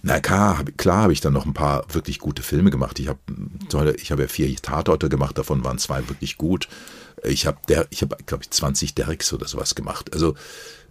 [0.02, 2.98] Na klar, klar habe ich dann noch ein paar wirklich gute Filme gemacht.
[2.98, 6.68] Ich habe ich ja vier Tatorte gemacht, davon waren zwei wirklich gut.
[7.22, 10.12] Ich habe, ich habe, glaube ich, 20 Derricks oder sowas gemacht.
[10.12, 10.35] Also,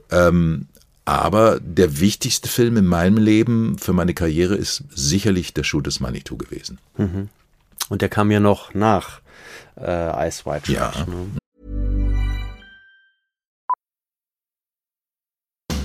[0.10, 0.68] ähm,
[1.06, 6.00] aber der wichtigste Film in meinem Leben für meine Karriere ist sicherlich der Schuh des
[6.00, 6.80] Manitou gewesen.
[6.98, 7.30] Mhm.
[7.90, 9.22] Und der kam ja noch nach
[9.76, 10.72] äh, Ice White.
[10.72, 10.94] Ja.
[11.06, 11.28] Ne?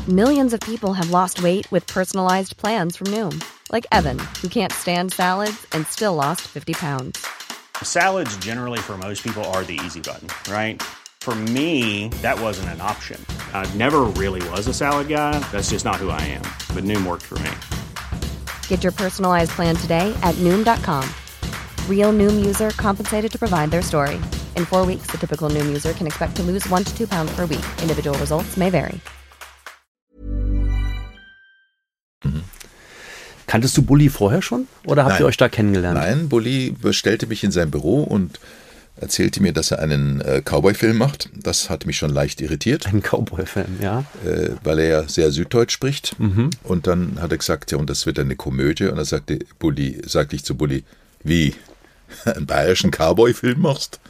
[0.07, 3.43] Millions of people have lost weight with personalized plans from Noom.
[3.71, 7.27] Like Evan, who can't stand salads and still lost 50 pounds.
[7.83, 10.83] Salads generally for most people are the easy button, right?
[11.29, 13.21] For me, that wasn't an option.
[13.53, 15.39] I never really was a salad guy.
[15.53, 16.41] That's just not who I am.
[16.75, 17.51] But Noom worked for me.
[18.69, 21.05] Get your personalized plan today at Noom.com.
[21.87, 24.17] Real Noom user compensated to provide their story.
[24.57, 27.31] In four weeks, the typical Noom user can expect to lose one to two pounds
[27.37, 27.67] per week.
[27.83, 28.99] Individual results may vary.
[33.47, 35.23] Kanntest du Bully vorher schon oder habt Nein.
[35.23, 35.99] ihr euch da kennengelernt?
[35.99, 38.41] Nein, Bulli bestellte mich in sein Büro und
[39.01, 41.31] erzählte mir, dass er einen äh, Cowboy-Film macht.
[41.35, 44.05] Das hat mich schon leicht irritiert, Ein Cowboy-Fan, ja.
[44.25, 46.17] äh, weil er ja sehr süddeutsch spricht.
[46.65, 48.87] Und dann hat er gesagt, ja, und das wird eine Komödie.
[48.87, 50.85] Und dann sagte Bulli, sagte ich zu Bulli,
[51.23, 51.55] wie,
[52.25, 54.01] einen bayerischen Cowboy-Film machst?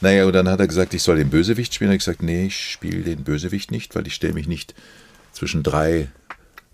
[0.00, 1.90] Naja, und dann hat er gesagt, ich soll den Bösewicht spielen.
[1.90, 4.74] Und ich gesagt, nee, ich spiele den Bösewicht nicht, weil ich stelle mich nicht
[5.32, 6.08] zwischen drei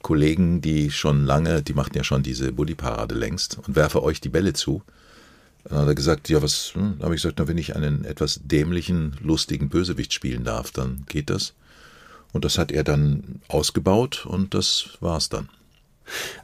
[0.03, 4.29] Kollegen, die schon lange, die machten ja schon diese Bulli-Parade längst und werfe euch die
[4.29, 4.83] Bälle zu.
[5.65, 6.99] Dann hat er gesagt, ja, was, hm?
[7.03, 11.31] Habe ich gesagt, na, wenn ich einen etwas dämlichen, lustigen Bösewicht spielen darf, dann geht
[11.31, 11.55] das.
[12.33, 15.49] Und das hat er dann ausgebaut und das war's dann.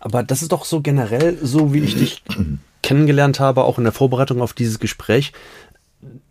[0.01, 2.23] Aber das ist doch so generell, so wie ich dich
[2.83, 5.33] kennengelernt habe, auch in der Vorbereitung auf dieses Gespräch.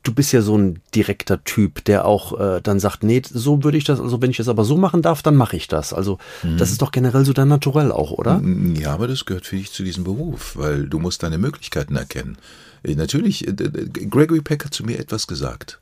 [0.01, 3.77] Du bist ja so ein direkter Typ, der auch äh, dann sagt, nee, so würde
[3.77, 5.91] ich das, also wenn ich das aber so machen darf, dann mache ich das.
[5.91, 6.19] Also
[6.57, 8.41] das ist doch generell so dein Naturell auch, oder?
[8.75, 12.37] Ja, aber das gehört für dich zu diesem Beruf, weil du musst deine Möglichkeiten erkennen.
[12.83, 15.79] Äh, Natürlich, äh, Gregory Peck hat zu mir etwas gesagt.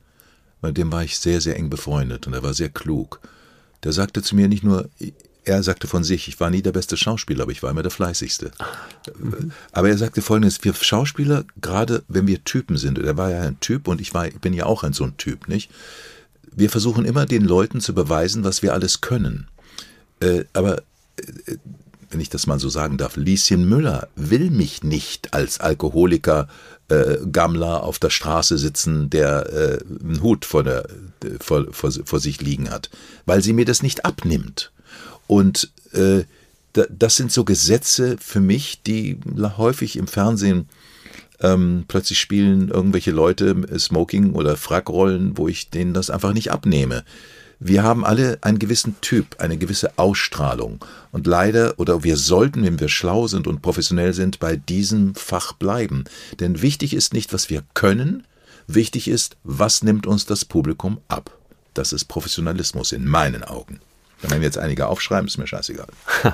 [0.63, 3.19] Mit dem war ich sehr, sehr eng befreundet und er war sehr klug.
[3.83, 4.89] Der sagte zu mir nicht nur,
[5.45, 7.91] er sagte von sich, ich war nie der beste Schauspieler, aber ich war immer der
[7.91, 8.51] fleißigste.
[9.71, 13.59] Aber er sagte folgendes, wir Schauspieler, gerade wenn wir Typen sind, er war ja ein
[13.59, 15.69] Typ und ich war, ich bin ja auch ein so ein Typ, nicht?
[16.57, 19.47] Wir versuchen immer den Leuten zu beweisen, was wir alles können.
[20.19, 20.79] Äh, aber
[21.17, 21.57] äh,
[22.09, 26.47] wenn ich das mal so sagen darf, Lieschen Müller will mich nicht als Alkoholiker,
[26.87, 30.85] äh, Gammler auf der Straße sitzen, der äh, einen Hut vor, der,
[31.23, 32.89] äh, vor, vor, vor sich liegen hat,
[33.25, 34.71] weil sie mir das nicht abnimmt.
[35.27, 36.23] Und äh,
[36.73, 39.17] da, das sind so Gesetze für mich, die
[39.57, 40.67] häufig im Fernsehen
[41.41, 47.03] ähm, plötzlich spielen irgendwelche Leute Smoking oder Frackrollen, wo ich denen das einfach nicht abnehme.
[47.59, 50.83] Wir haben alle einen gewissen Typ, eine gewisse Ausstrahlung.
[51.11, 55.53] Und leider, oder wir sollten, wenn wir schlau sind und professionell sind, bei diesem Fach
[55.53, 56.03] bleiben.
[56.39, 58.25] Denn wichtig ist nicht, was wir können,
[58.67, 61.37] wichtig ist, was nimmt uns das Publikum ab.
[61.73, 63.79] Das ist Professionalismus in meinen Augen.
[64.29, 65.87] Wenn jetzt einige aufschreiben, ist mir scheißegal.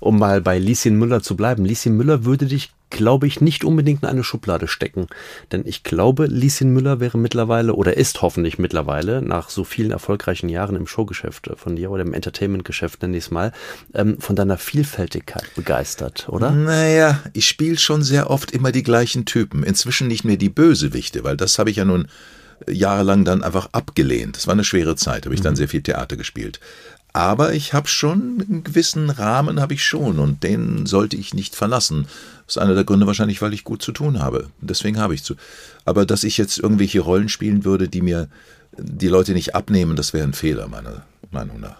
[0.00, 1.64] um mal bei Lieschen Müller zu bleiben.
[1.64, 5.06] Lieschen Müller würde dich, glaube ich, nicht unbedingt in eine Schublade stecken.
[5.52, 10.48] Denn ich glaube, Lieschen Müller wäre mittlerweile oder ist hoffentlich mittlerweile nach so vielen erfolgreichen
[10.48, 13.52] Jahren im Showgeschäft von dir oder im Entertainmentgeschäft, nenne ich es mal,
[13.94, 16.50] ähm, von deiner Vielfältigkeit begeistert, oder?
[16.50, 19.62] Naja, ich spiele schon sehr oft immer die gleichen Typen.
[19.62, 22.08] Inzwischen nicht mehr die Bösewichte, weil das habe ich ja nun
[22.68, 24.36] jahrelang dann einfach abgelehnt.
[24.36, 26.60] Das war eine schwere Zeit, habe ich dann sehr viel Theater gespielt.
[27.14, 31.54] Aber ich habe schon einen gewissen Rahmen habe ich schon und den sollte ich nicht
[31.54, 32.08] verlassen.
[32.46, 34.48] Das ist einer der Gründe wahrscheinlich, weil ich gut zu tun habe.
[34.60, 35.36] Deswegen habe ich zu.
[35.84, 38.28] Aber dass ich jetzt irgendwelche Rollen spielen würde, die mir
[38.76, 41.76] die Leute nicht abnehmen, das wäre ein Fehler meiner Meinung nach.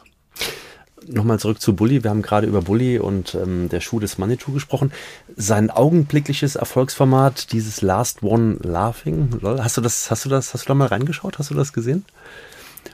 [1.08, 2.04] Nochmal zurück zu Bully.
[2.04, 4.92] Wir haben gerade über Bully und ähm, der Schuh des Manitou gesprochen.
[5.36, 10.66] Sein augenblickliches Erfolgsformat, dieses Last One Laughing, lol, hast du das, hast du das, hast
[10.66, 11.40] du da mal reingeschaut?
[11.40, 12.04] Hast du das gesehen?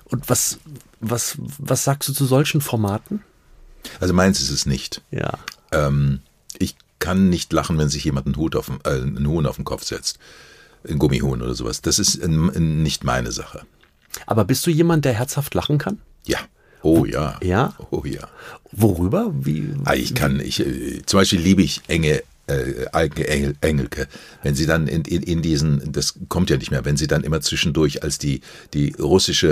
[0.07, 0.59] Und was,
[1.00, 3.22] was, was sagst du zu solchen Formaten?
[3.98, 5.02] Also meins ist es nicht.
[5.10, 5.38] Ja.
[5.72, 6.20] Ähm,
[6.58, 9.56] ich kann nicht lachen, wenn sich jemand einen Hut auf den, äh, einen Huhn auf
[9.56, 10.18] den Kopf setzt.
[10.88, 11.82] Ein Gummihuhn oder sowas.
[11.82, 13.62] Das ist äh, nicht meine Sache.
[14.26, 16.00] Aber bist du jemand, der herzhaft lachen kann?
[16.26, 16.38] Ja.
[16.82, 17.38] Oh ja.
[17.42, 17.74] Ja?
[17.90, 18.28] Oh ja.
[18.72, 19.32] Worüber?
[19.32, 19.74] Wie?
[19.84, 24.06] Ah, ich kann, ich, äh, zum Beispiel liebe ich enge äh, Alke Engel, Engelke,
[24.42, 27.22] wenn sie dann in, in, in diesen, das kommt ja nicht mehr, wenn sie dann
[27.24, 28.40] immer zwischendurch als die,
[28.74, 29.48] die russische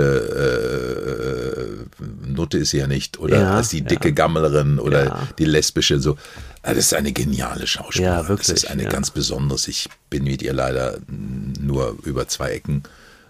[1.99, 4.13] äh, Nutte ist sie ja nicht, oder Ja, als die dicke ja.
[4.13, 5.27] Gammlerin oder Ja.
[5.37, 6.17] die lesbische, so.
[6.61, 8.17] Ah, Das ist eine geniale Schauspielerin.
[8.23, 9.67] Ja, wirklich, Das ist eine ganz besonderes.
[9.67, 12.83] Ich bin mit ihr leider nur über zwei Ecken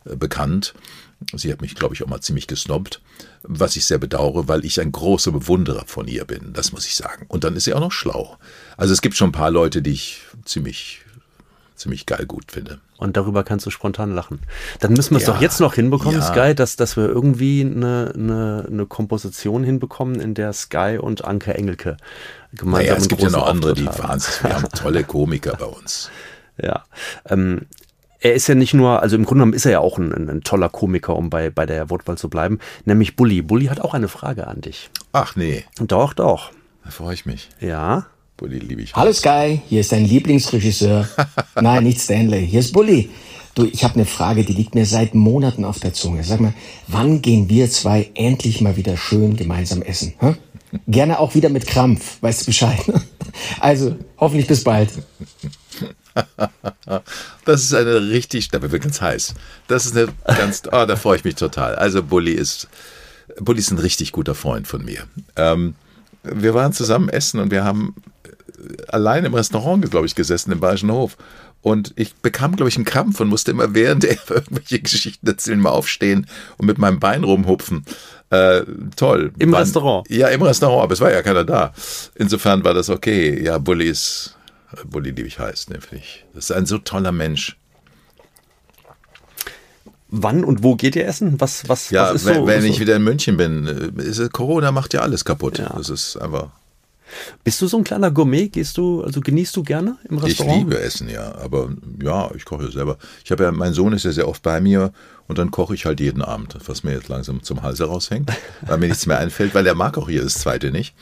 [0.06, 0.74] äh, bekannt.
[1.36, 3.02] Sie hat mich, glaube ich, auch mal ziemlich gesnobbt,
[3.44, 6.96] was ich sehr bedauere, weil ich ein großer Bewunderer von ihr bin, das muss ich
[6.96, 7.26] sagen.
[7.28, 8.38] Und dann ist sie auch noch schlau.
[8.78, 11.02] Also es gibt schon ein paar Leute, die ich ziemlich,
[11.76, 12.80] ziemlich geil gut finde.
[12.98, 14.40] Und darüber kannst du spontan lachen.
[14.80, 15.34] Dann müssen wir es Ja.
[15.34, 16.26] doch jetzt noch hinbekommen, Ja.
[16.34, 21.54] Sky, dass, dass wir irgendwie eine, eine, eine Komposition hinbekommen, in der Sky und Anke
[21.54, 21.98] Engelke
[22.54, 24.10] gemeinsam Naja, es gibt ja noch andere, die Auftritt haben.
[24.10, 24.44] wahnsinnig.
[24.44, 26.10] Wir haben tolle Komiker bei uns.
[26.62, 26.86] Ja.
[27.26, 27.68] Ähm,
[28.22, 30.30] er ist ja nicht nur, also im Grunde genommen ist er ja auch ein, ein,
[30.30, 33.42] ein toller Komiker, um bei, bei der Wortwahl zu bleiben, nämlich Bully.
[33.42, 34.90] Bully hat auch eine Frage an dich.
[35.12, 36.52] Ach nee, Doch, doch.
[36.84, 37.50] da freue ich mich.
[37.60, 38.08] Ja.
[38.38, 38.96] Bulli liebe ich.
[38.96, 41.08] Hallo Sky, hier ist dein Lieblingsregisseur.
[41.62, 43.10] Nein, nicht Stanley, hier ist Bully.
[43.56, 46.24] Du, ich habe eine Frage, die liegt mir seit Monaten auf der Zunge.
[46.24, 46.54] Sag mal,
[46.88, 50.14] wann gehen wir zwei endlich mal wieder schön gemeinsam essen?
[50.20, 50.36] Hä?
[50.88, 52.80] Gerne auch wieder mit Krampf, weißt du Bescheid?
[53.60, 54.90] Also, hoffentlich bis bald.
[57.46, 59.34] Das ist eine richtig, da wird ganz heiß.
[59.68, 61.76] Das ist eine ganz, oh, da freue ich mich total.
[61.76, 62.68] Also Bulli ist,
[63.40, 65.04] Bulli ist ein richtig guter Freund von mir.
[65.36, 65.76] Ähm,
[66.24, 67.96] wir waren zusammen essen und wir haben
[68.90, 71.18] allein im Restaurant, glaube ich, gesessen im Bayerischen Hof.
[71.62, 75.60] Und ich bekam, glaube ich, einen Krampf und musste immer während er irgendwelche Geschichten erzählen,
[75.60, 77.86] mal aufstehen und mit meinem Bein rumhupfen.
[78.30, 78.62] Äh,
[78.96, 79.32] toll.
[79.40, 80.10] Im War- Restaurant?
[80.10, 81.74] Ja, im Restaurant, aber es war ja keiner da.
[82.16, 83.44] Insofern war das okay.
[83.44, 84.36] Ja, Bulli ist,
[84.86, 86.26] Bulli liebe ich heiß, ne, ich.
[86.34, 87.58] Das ist ein so toller Mensch.
[90.12, 91.40] Wann und wo geht ihr essen?
[91.40, 94.32] Was, was, Ja, was ist wenn, so, wenn ich wieder in München bin, äh, ist,
[94.34, 95.60] Corona macht ja alles kaputt.
[95.60, 95.74] Ja.
[95.78, 96.50] Das ist einfach.
[97.44, 98.50] Bist du so ein kleiner Gourmet?
[98.50, 100.58] Gehst du, also genießt du gerne im Ich Restaurant?
[100.60, 101.36] liebe Essen, ja.
[101.36, 101.70] Aber
[102.02, 102.98] ja, ich koche selber.
[103.24, 104.94] Ich habe ja, mein Sohn ist ja sehr oft bei mir
[105.28, 108.78] und dann koche ich halt jeden Abend, was mir jetzt langsam zum Halse raushängt, weil
[108.78, 110.96] mir nichts mehr einfällt, weil er mag auch hier das zweite nicht.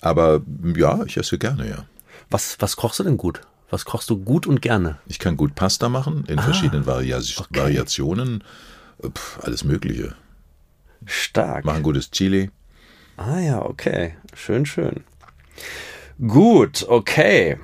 [0.00, 0.40] Aber
[0.76, 1.84] ja, ich esse gerne, ja.
[2.30, 3.40] Was, was kochst du denn gut?
[3.70, 4.98] Was kochst du gut und gerne?
[5.06, 7.60] Ich kann gut Pasta machen in verschiedenen Varia Ah, okay.
[7.60, 8.44] Variationen.
[9.02, 10.14] Pff, alles Mögliche.
[11.06, 11.64] Stark.
[11.64, 12.50] Machen gutes Chili.
[13.16, 14.16] Ah ja, okay.
[14.34, 15.04] Schön, schön.
[16.18, 17.58] Gut, okay.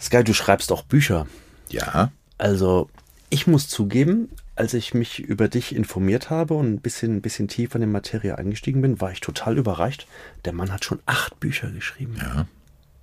[0.00, 1.26] Sky, du schreibst auch Bücher.
[1.68, 2.10] Ja.
[2.38, 2.88] Also,
[3.30, 7.48] ich muss zugeben, als ich mich über dich informiert habe und ein bisschen, ein bisschen
[7.48, 10.06] tiefer in die Materie eingestiegen bin, war ich total überrascht.
[10.44, 12.16] Der Mann hat schon acht Bücher geschrieben.
[12.18, 12.46] Ja.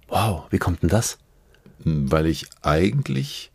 [0.10, 1.18] Wow, wie kommt denn das?
[1.84, 3.52] weil ich eigentlich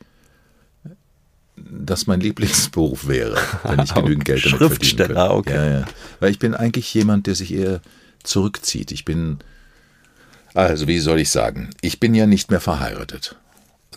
[1.57, 5.35] das mein Lieblingsberuf wäre, wenn ich genügend Geld damit verdienen Schriftsteller, könnte.
[5.35, 5.55] okay.
[5.55, 5.85] Ja, ja.
[6.21, 7.81] Weil ich bin eigentlich jemand, der sich eher
[8.23, 8.91] zurückzieht.
[8.91, 9.39] Ich bin,
[10.53, 13.37] also wie soll ich sagen, ich bin ja nicht mehr verheiratet.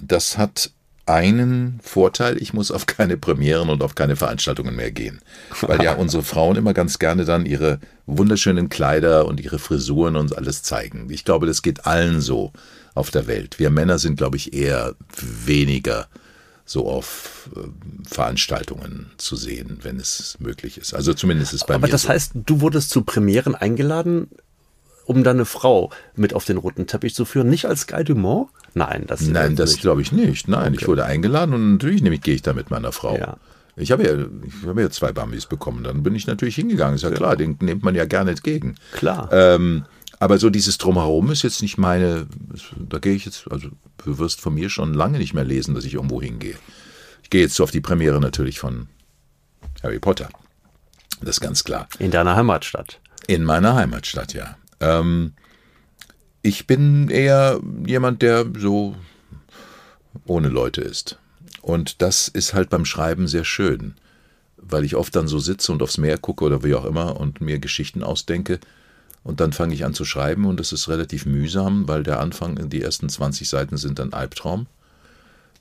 [0.02, 0.72] Das hat
[1.08, 5.20] einen Vorteil, ich muss auf keine Premieren und auf keine Veranstaltungen mehr gehen.
[5.62, 10.38] Weil ja unsere Frauen immer ganz gerne dann ihre wunderschönen Kleider und ihre Frisuren und
[10.38, 11.08] alles zeigen.
[11.10, 12.52] Ich glaube, das geht allen so
[12.94, 13.60] auf der Welt.
[13.60, 14.96] Wir Männer sind, glaube ich, eher
[15.46, 16.08] weniger
[16.66, 17.62] so auf äh,
[18.08, 20.94] Veranstaltungen zu sehen, wenn es möglich ist.
[20.94, 22.10] Also zumindest ist bei Aber mir das so.
[22.10, 24.28] heißt, du wurdest zu Premieren eingeladen,
[25.08, 28.50] um deine Frau mit auf den roten Teppich zu führen, nicht als Guy Dumont?
[28.74, 30.48] Nein, das Nein, das glaube ich nicht.
[30.48, 33.18] Nein, ich wurde eingeladen und natürlich nämlich gehe ich da mit meiner Frau.
[33.18, 33.38] Ja.
[33.78, 36.96] Ich habe ja, ich habe ja zwei Bambis bekommen, dann bin ich natürlich hingegangen.
[36.96, 38.76] Ist ja klar, den nimmt man ja gerne entgegen.
[38.92, 39.30] Klar.
[39.32, 39.86] Ähm,
[40.20, 42.28] aber so dieses Drumherum ist jetzt nicht meine,
[42.78, 43.70] da gehe ich jetzt, also
[44.04, 46.56] du wirst von mir schon lange nicht mehr lesen, dass ich irgendwo hingehe.
[47.24, 48.88] Ich gehe jetzt so auf die Premiere natürlich von
[49.84, 50.30] Harry Potter.
[51.22, 51.88] Das ist ganz klar.
[52.00, 53.00] In deiner Heimatstadt.
[53.28, 54.58] In meiner Heimatstadt, ja.
[54.80, 55.34] Ähm,
[56.42, 58.96] ich bin eher jemand, der so
[60.26, 61.18] ohne Leute ist.
[61.62, 63.96] Und das ist halt beim Schreiben sehr schön,
[64.56, 67.42] weil ich oft dann so sitze und aufs Meer gucke oder wie auch immer und
[67.42, 68.60] mir Geschichten ausdenke.
[69.24, 72.70] Und dann fange ich an zu schreiben und es ist relativ mühsam, weil der Anfang,
[72.70, 74.68] die ersten 20 Seiten sind dann Albtraum.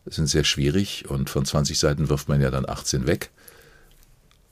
[0.05, 3.31] sind sehr schwierig und von 20 Seiten wirft man ja dann 18 weg.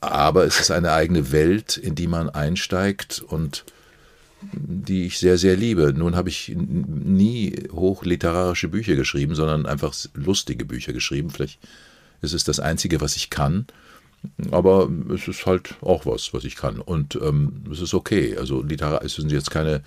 [0.01, 3.65] Aber es ist eine eigene Welt, in die man einsteigt und
[4.53, 5.93] die ich sehr, sehr liebe.
[5.93, 11.31] Nun habe ich nie hochliterarische Bücher geschrieben, sondern einfach lustige Bücher geschrieben.
[11.31, 11.59] Vielleicht
[12.23, 13.67] ist es das Einzige, was ich kann.
[14.51, 16.81] Aber es ist halt auch was, was ich kann.
[16.81, 18.37] Und ähm, es ist okay.
[18.39, 18.65] Also
[19.03, 19.83] es sind jetzt keine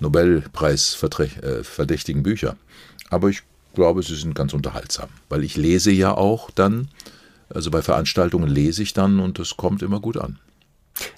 [0.00, 2.56] Nobelpreis-verdächtigen Bücher.
[3.10, 3.42] Aber ich
[3.74, 5.10] glaube, sie sind ganz unterhaltsam.
[5.28, 6.88] Weil ich lese ja auch dann,
[7.48, 10.38] also bei Veranstaltungen lese ich dann und es kommt immer gut an.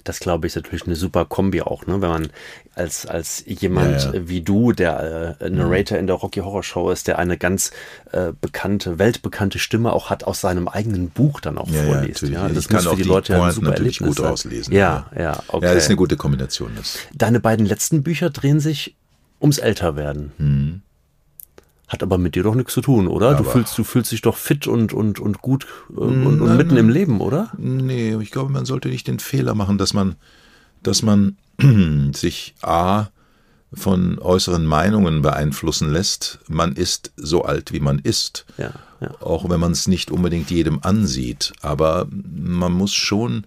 [0.03, 2.01] Das glaube ich ist natürlich eine super Kombi auch, ne?
[2.01, 2.29] Wenn man
[2.75, 4.27] als, als jemand Ja, ja.
[4.29, 7.71] wie du, der äh, Narrator in der Rocky Horror Show ist, der eine ganz
[8.11, 12.23] äh, bekannte, weltbekannte Stimme auch hat, aus seinem eigenen Buch dann auch Ja, vorliest.
[12.23, 14.31] Ja, Ich das kann muss für die die Leute ja super natürlich Erlebnis gut sein.
[14.31, 14.73] rauslesen.
[14.73, 15.65] Ja, ja, okay.
[15.67, 16.71] Ja, das ist eine gute Kombination.
[16.75, 16.97] Das.
[17.13, 18.95] Deine beiden letzten Bücher drehen sich
[19.41, 20.31] ums Älterwerden.
[20.37, 20.81] Mhm.
[21.93, 23.35] Hat aber mit dir doch nichts zu tun, oder?
[23.35, 26.57] Du Aber- fühlst, du fühlst dich doch fit und, und, und gut äh, und, und
[26.57, 27.51] mitten im Leben, oder?
[27.57, 30.15] Nee, ich glaube, man sollte nicht den Fehler machen, dass man,
[30.81, 31.37] dass man
[32.15, 33.07] sich A
[33.75, 36.39] von äußeren Meinungen beeinflussen lässt.
[36.47, 38.45] Man ist so alt, wie man ist.
[38.57, 39.11] Ja, ja.
[39.21, 41.53] Auch wenn man es nicht unbedingt jedem ansieht.
[41.61, 43.45] Aber man muss schon,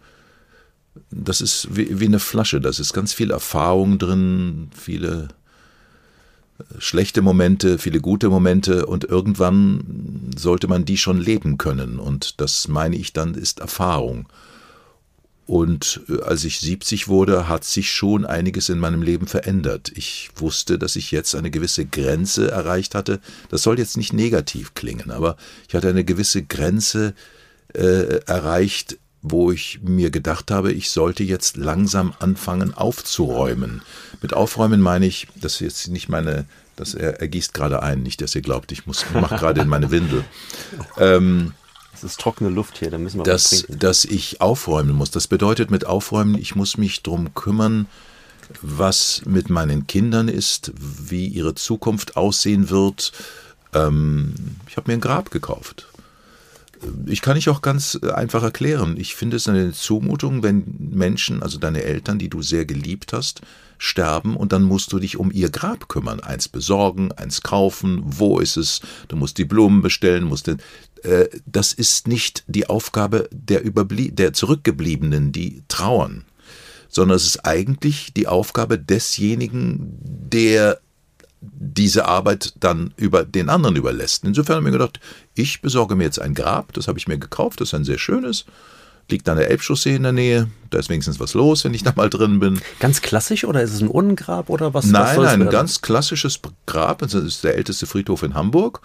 [1.10, 5.28] das ist wie, wie eine Flasche, da ist ganz viel Erfahrung drin, viele
[6.78, 11.98] schlechte Momente, viele gute Momente und irgendwann sollte man die schon leben können.
[11.98, 14.28] Und das meine ich dann, ist Erfahrung.
[15.46, 19.92] Und äh, als ich 70 wurde, hat sich schon einiges in meinem Leben verändert.
[19.94, 23.20] Ich wusste, dass ich jetzt eine gewisse Grenze erreicht hatte.
[23.48, 25.36] Das soll jetzt nicht negativ klingen, aber
[25.68, 27.14] ich hatte eine gewisse Grenze,
[27.74, 28.98] äh, erreicht,
[29.28, 33.82] wo ich mir gedacht habe, ich sollte jetzt langsam anfangen aufzuräumen.
[34.22, 36.46] Mit aufräumen meine ich, das ist jetzt nicht meine,
[36.76, 39.68] das er, er gießt gerade ein, nicht, dass ihr glaubt, ich muss, mache gerade in
[39.68, 40.24] meine Windel.
[40.98, 41.52] Ähm,
[41.94, 43.78] Es ist trockene Luft hier, da müssen wir was dass, trinken.
[43.80, 45.10] dass ich aufräumen muss.
[45.10, 47.86] Das bedeutet mit aufräumen, ich muss mich drum kümmern,
[48.62, 53.12] was mit meinen Kindern ist, wie ihre Zukunft aussehen wird.
[53.74, 54.34] Ähm,
[54.68, 55.88] ich habe mir ein Grab gekauft.
[57.06, 58.96] Ich kann ich auch ganz einfach erklären.
[58.98, 63.40] Ich finde es eine Zumutung, wenn Menschen, also deine Eltern, die du sehr geliebt hast,
[63.78, 66.20] sterben und dann musst du dich um ihr Grab kümmern.
[66.20, 68.80] Eins besorgen, eins kaufen, wo ist es?
[69.08, 70.58] Du musst die Blumen bestellen, musst den,
[71.02, 76.24] äh, das ist nicht die Aufgabe der, Überblie der Zurückgebliebenen, die trauern,
[76.88, 80.80] sondern es ist eigentlich die Aufgabe desjenigen, der
[81.52, 84.24] diese Arbeit dann über den anderen überlässt.
[84.24, 85.00] Insofern habe ich mir gedacht,
[85.34, 87.98] ich besorge mir jetzt ein Grab, das habe ich mir gekauft, das ist ein sehr
[87.98, 88.44] schönes,
[89.08, 91.92] liegt an der Elbchaussee in der Nähe, da ist wenigstens was los, wenn ich da
[91.96, 92.60] mal drin bin.
[92.80, 94.84] Ganz klassisch oder ist es ein Urnengrab oder was?
[94.84, 98.80] was Nein, soll's nein, ein ganz klassisches Grab, das ist der älteste Friedhof in Hamburg.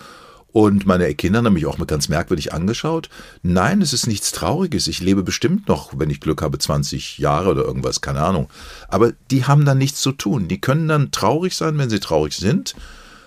[0.54, 3.10] Und meine Kinder haben mich auch mal ganz merkwürdig angeschaut.
[3.42, 4.88] Nein, es ist nichts Trauriges.
[4.88, 8.50] Ich lebe bestimmt noch, wenn ich Glück habe, 20 Jahre oder irgendwas, keine Ahnung.
[8.90, 10.48] Aber die haben dann nichts zu tun.
[10.48, 12.76] Die können dann traurig sein, wenn sie traurig sind.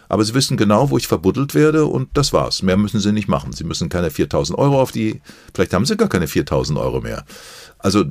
[0.08, 2.62] Aber sie wissen genau, wo ich verbuddelt werde und das war's.
[2.62, 3.52] Mehr müssen sie nicht machen.
[3.52, 5.22] Sie müssen keine 4000 Euro auf die,
[5.54, 7.24] vielleicht haben sie gar keine 4000 Euro mehr.
[7.78, 8.04] Also,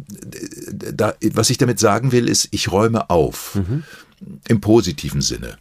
[0.94, 3.60] da, was ich damit sagen will, ist, ich räume auf.
[4.48, 5.58] Im positiven Sinne.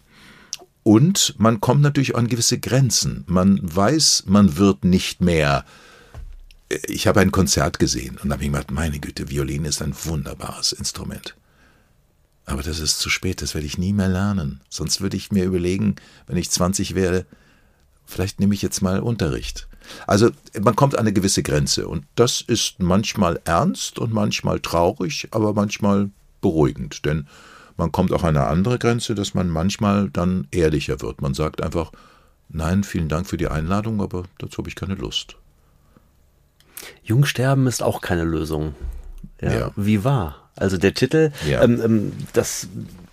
[0.83, 3.25] Und man kommt natürlich an gewisse Grenzen.
[3.27, 5.65] Man weiß, man wird nicht mehr.
[6.87, 10.73] Ich habe ein Konzert gesehen und habe mir gedacht, meine Güte, Violine ist ein wunderbares
[10.73, 11.37] Instrument.
[12.45, 14.61] Aber das ist zu spät, das werde ich nie mehr lernen.
[14.69, 17.27] Sonst würde ich mir überlegen, wenn ich 20 werde,
[18.05, 19.69] vielleicht nehme ich jetzt mal Unterricht.
[20.07, 20.31] Also
[20.61, 25.55] man kommt an eine gewisse Grenze und das ist manchmal ernst und manchmal traurig, aber
[25.55, 26.11] manchmal
[26.41, 27.27] beruhigend, denn
[27.83, 31.21] man kommt auch an eine andere Grenze, dass man manchmal dann ehrlicher wird.
[31.21, 31.91] Man sagt einfach,
[32.49, 35.35] nein, vielen Dank für die Einladung, aber dazu habe ich keine Lust.
[37.03, 38.77] Jungsterben ist auch keine Lösung.
[39.41, 39.71] Ja, Ja.
[39.75, 40.37] Wie war?
[40.55, 41.63] Also der Titel, Ja.
[41.63, 42.69] ähm, ähm, das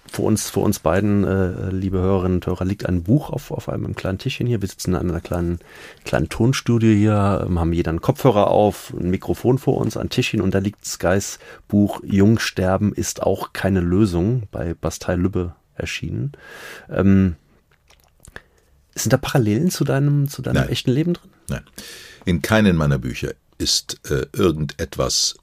[0.09, 3.69] vor uns, vor uns beiden, äh, liebe Hörerinnen und Hörer, liegt ein Buch auf, auf
[3.69, 4.61] einem kleinen Tischchen hier.
[4.61, 5.59] Wir sitzen in einer kleinen,
[6.05, 10.41] kleinen Tonstudio hier, ähm, haben jeder einen Kopfhörer auf, ein Mikrofon vor uns, ein Tischchen
[10.41, 16.33] und da liegt Skys Buch Jungsterben ist auch keine Lösung bei Bastei Lübbe erschienen.
[16.89, 17.35] Ähm,
[18.95, 20.69] sind da Parallelen zu deinem, zu deinem Nein.
[20.69, 21.31] echten Leben drin?
[21.49, 21.63] Nein.
[22.25, 25.35] In keinen meiner Bücher ist äh, irgendetwas,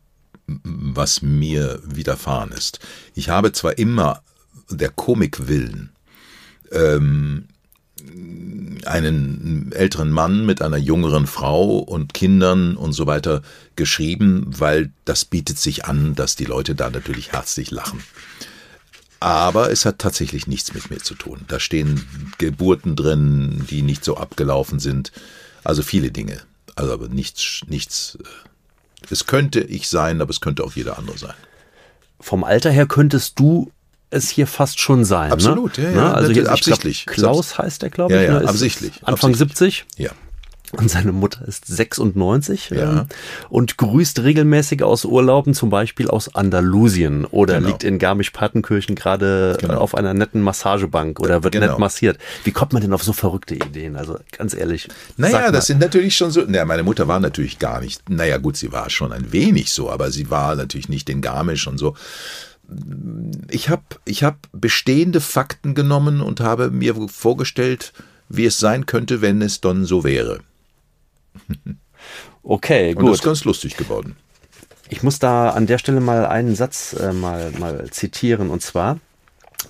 [0.46, 2.78] was mir widerfahren ist.
[3.14, 4.22] Ich habe zwar immer
[4.70, 5.90] der Komik willen
[6.72, 7.46] ähm,
[8.84, 13.42] einen älteren Mann mit einer jüngeren Frau und Kindern und so weiter
[13.74, 18.02] geschrieben, weil das bietet sich an, dass die Leute da natürlich herzlich lachen.
[19.18, 21.40] Aber es hat tatsächlich nichts mit mir zu tun.
[21.48, 22.06] Da stehen
[22.38, 25.10] Geburten drin, die nicht so abgelaufen sind.
[25.64, 26.42] Also viele Dinge.
[26.76, 28.18] Also aber nichts, nichts.
[28.22, 31.34] äh, Es könnte ich sein, aber es könnte auch jeder andere sein.
[32.20, 33.72] vom Alter her könntest du
[34.10, 35.32] es hier fast schon sein.
[35.32, 35.84] Absolut, ne?
[35.84, 36.14] ja, ja, Ne?
[36.14, 37.06] Also ich absichtlich.
[37.06, 38.26] Glaub, Klaus heißt der, glaube Ja, ich.
[38.28, 38.40] ja, ne?
[38.44, 39.84] Ist absichtlich, Anfang absichtlich.
[39.84, 40.10] 70 Ja.
[40.72, 43.00] und seine Mutter ist 96 Ja.
[43.00, 43.06] ähm,
[43.50, 47.68] und grüßt regelmäßig aus Urlauben, zum Beispiel aus Andalusien oder Genau.
[47.68, 49.74] liegt in Garmisch-Partenkirchen gerade Genau.
[49.74, 51.66] äh, auf einer netten Massagebank oder wird Genau.
[51.68, 52.18] nett massiert.
[52.44, 53.96] Wie kommt man denn auf so verrückte Ideen?
[53.96, 54.88] Also ganz ehrlich.
[55.16, 56.42] Naja, das sind natürlich schon so.
[56.42, 58.08] Naja, meine Mutter war natürlich gar nicht.
[58.08, 61.66] Naja, gut, sie war schon ein wenig so, aber sie war natürlich nicht in Garmisch
[61.66, 61.94] und so.
[63.50, 67.92] Ich habe ich hab bestehende Fakten genommen und habe mir vorgestellt,
[68.28, 70.40] wie es sein könnte, wenn es dann so wäre.
[72.48, 73.26] Okay, Und das ist gut.
[73.26, 74.14] ganz lustig geworden.
[74.88, 79.00] Ich muss da an der Stelle mal einen Satz äh, mal, mal zitieren und zwar,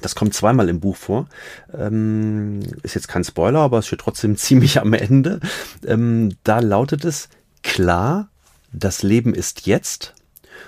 [0.02, 1.26] das kommt zweimal im Buch vor,
[1.72, 5.40] ähm, ist jetzt kein Spoiler, aber es steht trotzdem ziemlich am Ende.
[5.86, 7.30] Ähm, da lautet es,
[7.62, 8.28] klar,
[8.72, 10.14] das Leben ist jetzt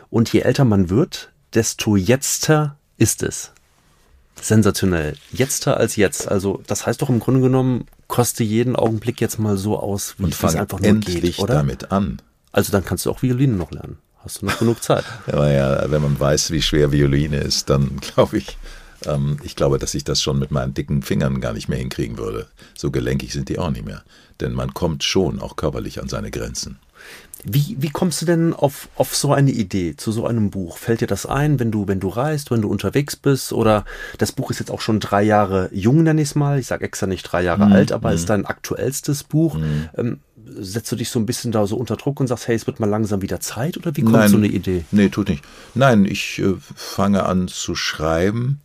[0.08, 3.52] und je älter man wird, desto jetzter ist es.
[4.40, 5.16] Sensationell.
[5.32, 6.28] Jetzter als jetzt.
[6.28, 10.24] Also das heißt doch im Grunde genommen, koste jeden Augenblick jetzt mal so aus, wie
[10.24, 11.54] Und es einfach nur endlich geht, oder?
[11.54, 12.22] damit an.
[12.52, 13.98] Also dann kannst du auch Violine noch lernen.
[14.24, 15.04] Hast du noch genug Zeit.
[15.26, 18.58] Aber ja, wenn man weiß, wie schwer Violine ist, dann glaube ich,
[19.06, 22.18] ähm, ich glaube, dass ich das schon mit meinen dicken Fingern gar nicht mehr hinkriegen
[22.18, 22.46] würde.
[22.76, 24.02] So gelenkig sind die auch nicht mehr.
[24.40, 26.78] Denn man kommt schon auch körperlich an seine Grenzen.
[27.44, 30.76] Wie, wie kommst du denn auf, auf so eine Idee, zu so einem Buch?
[30.76, 33.52] Fällt dir das ein, wenn du, wenn du reist, wenn du unterwegs bist?
[33.52, 33.84] Oder
[34.18, 36.58] das Buch ist jetzt auch schon drei Jahre jung, nenne ich es mal.
[36.58, 39.56] Ich sage extra nicht drei Jahre alt, aber ist dein aktuellstes Buch.
[39.96, 40.18] Ähm,
[40.60, 42.80] setzt du dich so ein bisschen da so unter Druck und sagst, hey, es wird
[42.80, 44.84] mal langsam wieder Zeit oder wie kommt Nein, so eine Idee?
[44.90, 45.44] Nee, tut nicht.
[45.74, 48.60] Nein, ich äh, fange an zu schreiben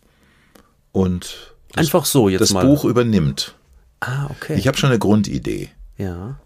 [0.92, 2.64] und das, Einfach so jetzt das mal.
[2.64, 3.54] Buch übernimmt.
[4.00, 4.54] Ah, okay.
[4.56, 5.70] Ich habe schon eine Grundidee.
[5.96, 6.38] ja.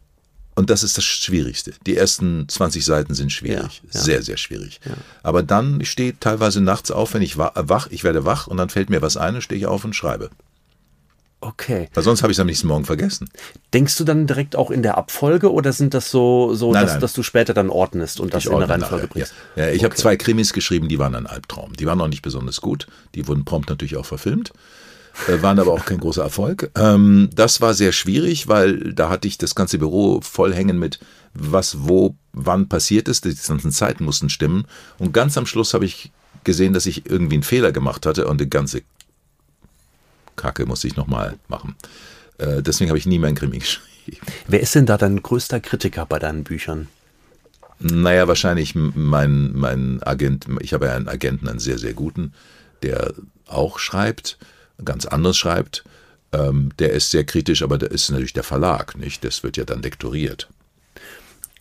[0.58, 1.72] Und das ist das Schwierigste.
[1.86, 3.80] Die ersten 20 Seiten sind schwierig.
[3.84, 4.00] Ja, ja.
[4.00, 4.80] Sehr, sehr schwierig.
[5.22, 8.56] Aber dann, ich stehe teilweise nachts auf, wenn ich wa- wach, ich werde wach und
[8.56, 10.30] dann fällt mir was ein und stehe ich auf und schreibe.
[11.40, 11.88] Okay.
[11.94, 13.30] Weil sonst habe ich es am nächsten Morgen vergessen.
[13.72, 16.92] Denkst du dann direkt auch in der Abfolge oder sind das so, so Nein, dass,
[16.94, 17.00] nein.
[17.02, 19.32] dass du später dann ordnest und das Ich in eine ordne Reihenfolge bringst?
[19.54, 19.66] Ja.
[19.66, 21.74] Ja, ich habe zwei Krimis geschrieben, die waren ein Albtraum.
[21.76, 22.88] Die waren noch nicht besonders gut.
[23.14, 24.52] Die wurden prompt natürlich auch verfilmt.
[25.26, 26.70] Äh, waren aber auch kein großer Erfolg.
[26.76, 31.00] Ähm, das war sehr schwierig, weil da hatte ich das ganze Büro voll hängen mit,
[31.34, 33.24] was wo wann passiert ist.
[33.24, 34.66] Die ganzen Zeiten mussten stimmen.
[34.98, 36.12] Und ganz am Schluss habe ich
[36.44, 38.82] gesehen, dass ich irgendwie einen Fehler gemacht hatte und die ganze
[40.36, 41.74] Kacke musste ich nochmal machen.
[42.38, 44.26] Äh, deswegen habe ich nie mehr einen Krimi geschrieben.
[44.46, 46.88] Wer ist denn da dein größter Kritiker bei deinen Büchern?
[47.80, 52.32] Naja, wahrscheinlich mein, mein Agent, ich habe ja einen Agenten, einen sehr, sehr guten,
[52.82, 53.12] der
[53.46, 54.38] auch schreibt,
[54.84, 55.84] ganz anders schreibt.
[56.32, 59.24] Ähm, der ist sehr kritisch, aber der ist natürlich der Verlag, nicht?
[59.24, 60.48] Das wird ja dann lektoriert.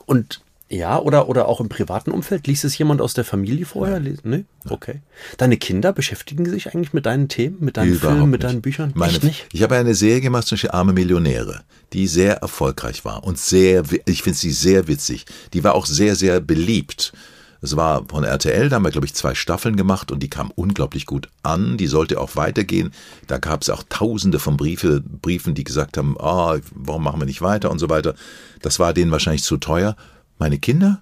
[0.05, 2.45] Und ja, oder, oder auch im privaten Umfeld?
[2.45, 4.01] Liest es jemand aus der Familie vorher?
[4.01, 4.43] Lies- Nee?
[4.67, 4.99] Okay.
[5.37, 8.51] Deine Kinder beschäftigen sich eigentlich mit deinen Themen, mit deinen Überhaupt Filmen, mit nicht.
[8.51, 8.91] deinen Büchern?
[8.93, 9.45] Meine, nicht?
[9.53, 11.61] Ich habe eine Serie gemacht, zum Beispiel Arme Millionäre,
[11.93, 15.25] die sehr erfolgreich war und sehr, ich finde sie sehr witzig.
[15.53, 17.13] Die war auch sehr, sehr beliebt.
[17.61, 20.51] Es war von RTL, da haben wir, glaube ich, zwei Staffeln gemacht und die kam
[20.51, 21.77] unglaublich gut an.
[21.77, 22.93] Die sollte auch weitergehen.
[23.27, 27.25] Da gab es auch tausende von Briefe, Briefen, die gesagt haben, ah, warum machen wir
[27.25, 28.15] nicht weiter und so weiter.
[28.61, 29.95] Das war denen wahrscheinlich zu teuer.
[30.37, 31.01] Meine Kinder?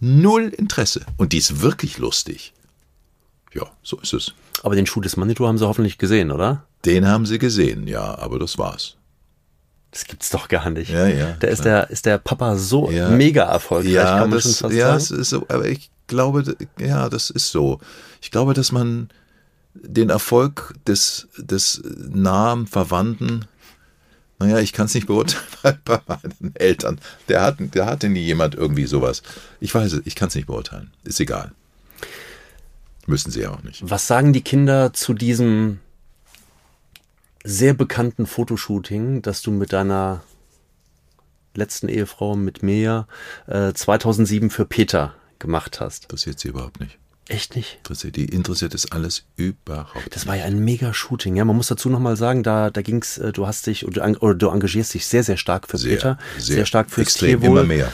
[0.00, 1.04] Null Interesse.
[1.16, 2.52] Und die ist wirklich lustig.
[3.54, 4.34] Ja, so ist es.
[4.62, 6.64] Aber den Schuh des Manitou haben sie hoffentlich gesehen, oder?
[6.84, 8.97] Den haben sie gesehen, ja, aber das war's.
[9.90, 10.90] Das gibt's doch gar nicht.
[10.90, 13.08] Ja, ja, Da ist der, ist der Papa so Ja.
[13.10, 15.20] mega erfolgreich, Ja, kann man schon das, fast ja, sagen.
[15.20, 17.80] ist so, aber ich glaube, ja, das ist so.
[18.20, 19.08] Ich glaube, dass man
[19.74, 23.46] den Erfolg des, des nahen Verwandten,
[24.38, 25.44] naja, ich kann es nicht beurteilen,
[25.84, 29.22] bei meinen Eltern, der, hat, der hatte nie jemand irgendwie sowas.
[29.60, 30.90] Ich weiß es, ich kann es nicht beurteilen.
[31.04, 31.52] Ist egal.
[33.06, 33.80] Müssen sie ja auch nicht.
[33.88, 35.78] Was sagen die Kinder zu diesem
[37.48, 40.22] sehr bekannten Fotoshooting, das du mit deiner
[41.54, 43.06] letzten Ehefrau, mit mir,
[43.46, 46.04] äh, 2007 für Peter gemacht hast?
[46.04, 46.98] Interessiert sie überhaupt nicht.
[47.26, 47.76] Echt nicht?
[47.78, 51.36] Interessiert, die interessiert es alles überhaupt Das war ja ein mega Shooting.
[51.36, 54.00] Ja, man muss dazu nochmal sagen, da, da ging's, äh, du hast dich oder du,
[54.02, 57.08] eng- oder du engagierst dich sehr, sehr stark für Sehr, Peter, sehr, sehr stark fürs
[57.08, 57.60] extrem, Tierwohl.
[57.60, 57.92] immer mehr.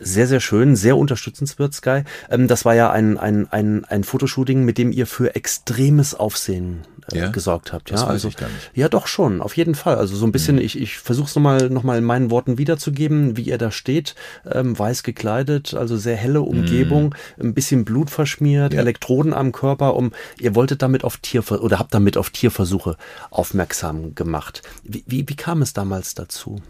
[0.00, 2.02] Sehr, sehr schön, sehr unterstützenswert, Sky.
[2.28, 6.84] Ähm, das war ja ein, ein, ein, ein Fotoshooting, mit dem ihr für extremes Aufsehen
[7.12, 7.28] äh, Ja?
[7.28, 7.90] gesorgt habt.
[7.90, 8.30] Das ja, weiß also.
[8.74, 9.96] Ja, doch schon, auf jeden Fall.
[9.96, 13.36] Also so ein bisschen, ich, ich versuche es nochmal noch mal in meinen Worten wiederzugeben,
[13.36, 14.14] wie ihr da steht.
[14.50, 18.76] Ähm, weiß gekleidet, also sehr helle Umgebung, ein bisschen Blut verschmiert, Mhm.
[18.76, 18.80] Ja.
[18.82, 22.96] Elektroden am Körper, um ihr wolltet damit auf Tierver oder habt damit auf Tierversuche
[23.30, 24.62] aufmerksam gemacht.
[24.82, 26.62] Wie, wie, wie kam es damals dazu?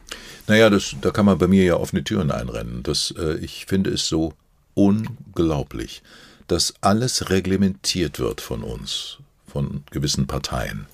[0.46, 2.82] Naja, das, da kann man bei mir ja offene Türen einrennen.
[2.82, 4.32] Das, äh, ich finde es so
[4.74, 6.02] unglaublich,
[6.46, 9.18] dass alles reglementiert wird von uns,
[9.54, 10.86] von gewissen Parteien.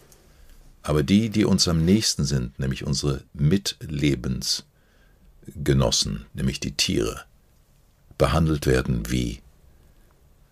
[0.83, 7.25] Aber die, die uns am nächsten sind, nämlich unsere Mitlebensgenossen, nämlich die Tiere,
[8.19, 9.41] behandelt werden wie,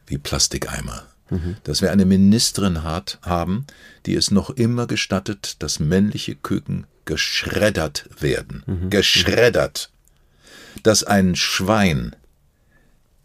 [0.06, 1.04] wie Plastikeimer.
[1.64, 3.66] Dass wir eine Ministerin hat, haben,
[4.06, 8.62] die es noch immer gestattet, dass männliche Küken geschreddert werden.
[8.88, 9.90] Geschreddert.
[10.82, 12.16] Dass ein Schwein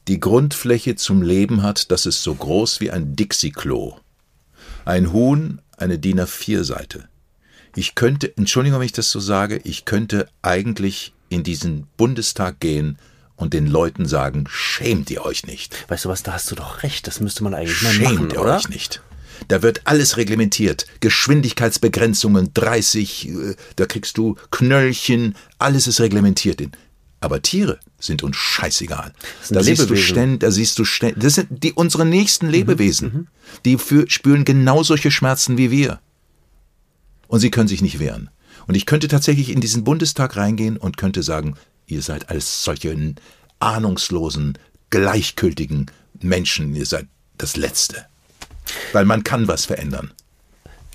[0.09, 3.95] die Grundfläche zum Leben hat, das ist so groß wie ein Dixie-Klo.
[4.85, 7.07] Ein Huhn eine DIN A4-Seite.
[7.75, 12.97] Ich könnte, Entschuldigung, wenn ich das so sage, ich könnte eigentlich in diesen Bundestag gehen
[13.35, 15.89] und den Leuten sagen, schämt ihr euch nicht.
[15.89, 18.33] Weißt du was, da hast du doch recht, das müsste man eigentlich mal machen, Schämt
[18.33, 18.57] ihr oder?
[18.57, 19.01] euch nicht.
[19.47, 20.85] Da wird alles reglementiert.
[20.99, 26.61] Geschwindigkeitsbegrenzungen, 30, äh, da kriegst du Knöllchen, alles ist reglementiert.
[27.23, 29.13] Aber Tiere sind uns scheißegal.
[29.41, 33.29] sind Da siehst ständig, da siehst du ständig, das sind die, unsere nächsten Mhm, Lebewesen.
[33.63, 36.01] Die für, spüren genau solche Schmerzen wie wir.
[37.29, 38.29] Und sie können sich nicht wehren.
[38.67, 41.55] Und ich könnte tatsächlich in diesen Bundestag reingehen und könnte sagen,
[41.87, 43.15] ihr seid als solche
[43.59, 44.57] ahnungslosen,
[44.89, 47.07] gleichgültigen Menschen, ihr seid
[47.37, 48.05] das Letzte.
[48.91, 50.11] Weil man kann was verändern.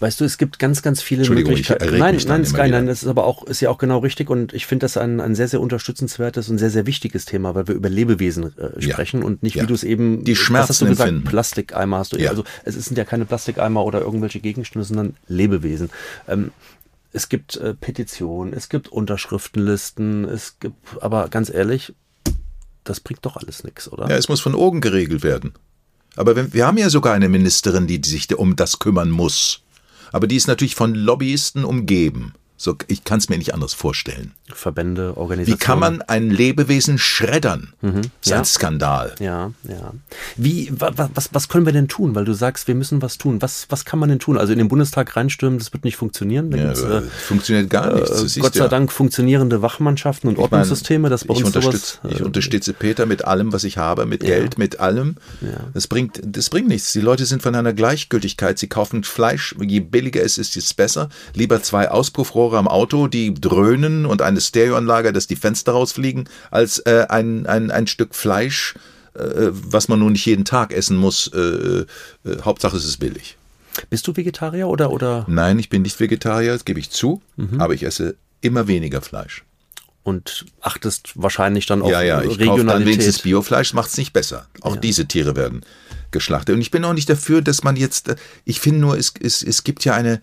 [0.01, 1.83] Weißt du, es gibt ganz, ganz viele Entschuldigung, ich Möglichkeiten.
[1.85, 4.53] erreg nein, nein, Sky, nein, das ist aber auch, ist ja auch genau richtig und
[4.53, 7.75] ich finde das ein, ein sehr, sehr unterstützenswertes und sehr, sehr wichtiges Thema, weil wir
[7.75, 8.93] über Lebewesen äh, Ja.
[8.93, 9.63] sprechen und nicht, Ja.
[9.65, 11.29] wie du es eben, Die was hast du Schmerzen gesagt, empfinden.
[11.29, 12.31] Plastikeimer hast du, Ja.
[12.31, 15.91] also es sind ja keine Plastikeimer oder irgendwelche Gegenstände, sondern Lebewesen.
[16.29, 16.53] Ähm,
[17.11, 21.95] Es gibt äh, Petitionen, es gibt Unterschriftenlisten, es gibt, aber ganz ehrlich,
[22.85, 24.09] das bringt doch alles nichts, oder?
[24.09, 25.55] Ja, es muss von oben geregelt werden.
[26.17, 29.63] Aber wenn, wir haben ja sogar eine Ministerin, die sich um das kümmern muss.
[30.13, 32.35] Aber die ist natürlich von Lobbyisten umgeben.
[32.61, 34.33] So, ich kann es mir nicht anders vorstellen.
[34.53, 35.61] Verbände, Organisationen.
[35.61, 37.73] Wie kann man ein Lebewesen schreddern?
[37.83, 38.39] Mhm, Das ist ja.
[38.39, 39.15] ein Skandal.
[39.21, 39.93] Ja, ja.
[40.37, 42.17] Wie, wa, wa, was, was können wir denn tun?
[42.17, 43.41] Weil du sagst, wir müssen was tun.
[43.43, 44.37] Was, was kann man denn tun?
[44.37, 46.51] Also in den Bundestag reinstürmen, das wird nicht funktionieren.
[46.51, 48.11] Ja, aber äh, funktioniert gar nichts.
[48.11, 48.69] Das äh, Gott sei ja.
[48.69, 52.01] Dank funktionierende Wachmannschaften und Ich Ordnungssysteme, dass bei ich uns sowas.
[52.11, 55.15] ich äh, unterstütze Peter mit allem, was ich habe, mit Geld, mit allem.
[55.75, 56.93] Das bringt, das bringt nichts.
[56.93, 58.59] Die Leute sind von einer Gleichgültigkeit.
[58.59, 61.09] Sie kaufen Fleisch, je billiger es ist, desto besser.
[61.35, 66.79] Lieber zwei Auspuffrohre am Auto, die dröhnen und eine Stereoanlage, dass die Fenster rausfliegen, als
[66.81, 68.75] äh, ein, ein, ein Stück Fleisch,
[69.15, 69.21] äh,
[69.51, 71.29] was man nun nicht jeden Tag essen muss.
[71.35, 71.85] Äh, äh,
[72.43, 73.37] Hauptsache es ist billig.
[73.91, 77.61] Bist du Vegetarier oder, oder Nein, ich bin nicht Vegetarier, das gebe ich zu, Mhm.
[77.61, 79.45] aber ich esse immer weniger Fleisch.
[80.05, 83.19] und achtest wahrscheinlich dann auf Ja, ja, ich kaufe dann wenigstens?
[83.19, 84.47] Biofleisch, macht es nicht besser.
[84.63, 85.61] Auch diese Tiere werden
[86.13, 86.55] geschlachtet.
[86.55, 89.43] Und ich bin auch nicht dafür, dass man jetzt, äh, ich finde nur, es, es,
[89.43, 90.23] es gibt ja eine,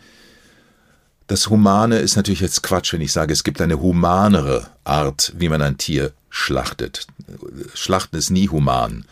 [1.27, 5.49] das Humane ist natürlich jetzt Quatsch, wenn ich sage, es gibt eine humanere Art, wie
[5.49, 7.07] man ein Tier schlachtet.
[7.73, 9.05] Schlachten ist nie human.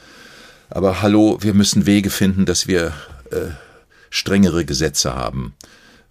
[0.70, 2.94] Aber hallo, wir müssen Wege finden, dass wir
[3.32, 3.52] äh,
[4.10, 5.54] strengere Gesetze haben,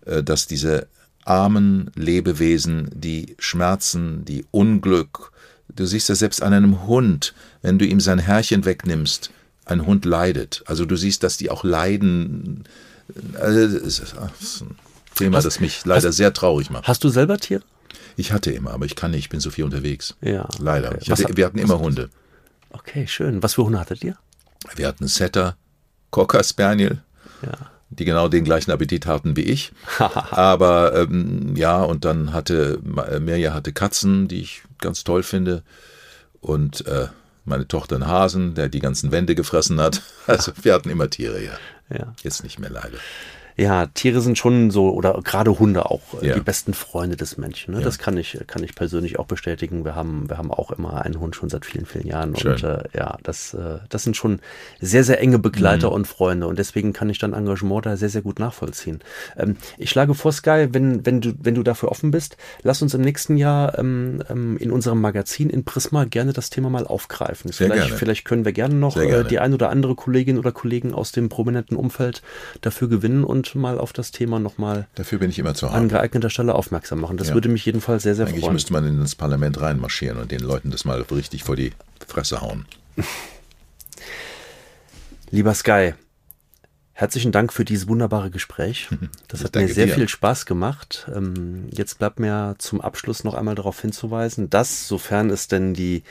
[0.07, 0.89] äh, dass diese
[1.25, 5.33] armen Lebewesen, die Schmerzen, die Unglück,
[5.69, 9.31] du siehst das selbst an einem Hund, wenn du ihm sein Herrchen wegnimmst,
[9.65, 10.65] ein Hund leidet.
[10.67, 12.65] Also du siehst, dass die auch leiden.
[13.41, 13.79] Also,
[15.15, 16.87] Thema, Hast- das mich leider hast- sehr traurig macht.
[16.89, 17.63] Hast du selber Tiere?
[18.17, 20.17] Ich hatte immer, aber ich kann nicht, ich bin so viel unterwegs.
[20.21, 20.93] Ja, Leider.
[20.93, 21.11] okay.
[21.11, 22.11] Hatte, hat- wir hatten immer Hunde.
[22.71, 23.43] Okay, schön.
[23.43, 24.17] Was für Hunde hattet ihr?
[24.77, 25.57] Wir hatten Setter,
[26.11, 27.03] Cocker Spaniel,
[27.43, 27.53] Ja.
[27.91, 29.73] die genau den gleichen Appetit hatten wie ich.
[30.31, 35.63] Aber ähm, ja, und dann hatte äh, Mirja hatte Katzen, die ich ganz toll finde.
[36.41, 37.09] Und äh,
[37.45, 40.03] meine Tochter einen Hasen, der die ganzen Wände gefressen hat.
[40.27, 41.53] Also wir hatten immer Tiere, ja.
[41.91, 42.15] Ja.
[42.23, 42.99] Jetzt nicht mehr leider.
[43.57, 46.35] Ja, Tiere sind schon so, oder gerade Hunde auch, äh, Ja.
[46.35, 47.75] die besten Freunde des Menschen.
[47.75, 47.81] Ne?
[47.81, 49.85] Das kann ich, kann ich persönlich auch bestätigen.
[49.85, 52.35] Wir haben, wir haben auch immer einen Hund schon seit vielen, vielen Jahren.
[52.37, 52.53] Schön.
[52.53, 54.41] Und äh, ja, das, äh, das sind schon
[54.81, 55.95] sehr, sehr enge Begleiter Mhm.
[55.95, 56.47] und Freunde.
[56.47, 59.01] Und deswegen kann ich dein Engagement da sehr, sehr gut nachvollziehen.
[59.37, 62.95] Ähm, ich schlage vor, Sky, wenn, wenn, du, wenn du dafür offen bist, lass uns
[62.95, 67.51] im nächsten Jahr ähm, ähm, in unserem Magazin in Prisma gerne das Thema mal aufgreifen.
[67.53, 67.97] Sehr vielleicht, gerne.
[67.99, 69.25] vielleicht können wir gerne noch äh, gerne.
[69.25, 72.23] die ein oder andere Kollegin oder Kollegen aus dem prominenten Umfeld
[72.63, 76.31] dafür gewinnen und mal auf das Thema nochmal Dafür bin ich immer zu an geeigneter
[76.31, 77.17] Stelle aufmerksam machen.
[77.17, 77.35] Das Ja.
[77.35, 78.53] würde mich jedenfalls sehr, sehr Eigentlich freuen.
[78.55, 81.73] müsste man in das Parlament reinmarschieren und den Leuten das mal richtig vor die
[82.07, 82.67] Fresse hauen.
[85.31, 85.95] Lieber Sky,
[86.93, 88.89] herzlichen Dank für dieses wunderbare Gespräch.
[89.29, 89.95] Das hat mir sehr dir.
[89.95, 91.09] viel Spaß gemacht.
[91.15, 96.03] Ähm, Jetzt bleibt mir zum Abschluss noch einmal darauf hinzuweisen, dass, sofern es denn die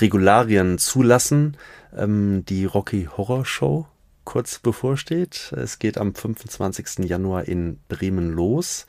[0.00, 1.56] Regularien zulassen,
[1.96, 3.86] ähm, die Rocky Horror Show
[4.24, 5.52] kurz bevorsteht.
[5.56, 7.04] Es geht am 25.
[7.08, 8.86] Januar in Bremen los.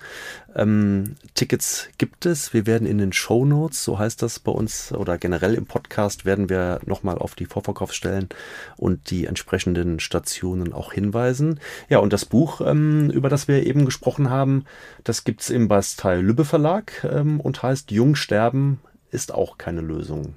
[0.56, 2.54] Ähm, Tickets gibt es.
[2.54, 6.26] Wir werden in den Show Notes, so heißt das bei uns oder generell im Podcast,
[6.26, 8.30] werden wir nochmal auf die Vorverkaufsstellen
[8.78, 11.60] und die entsprechenden Stationen auch hinweisen.
[11.90, 14.66] Ja, und das Buch, ähm, über das wir eben gesprochen haben,
[15.04, 18.80] das gibt's im Bastei Lübbe Verlag ähm, und heißt Jung sterben
[19.12, 20.36] ist auch keine Lösung.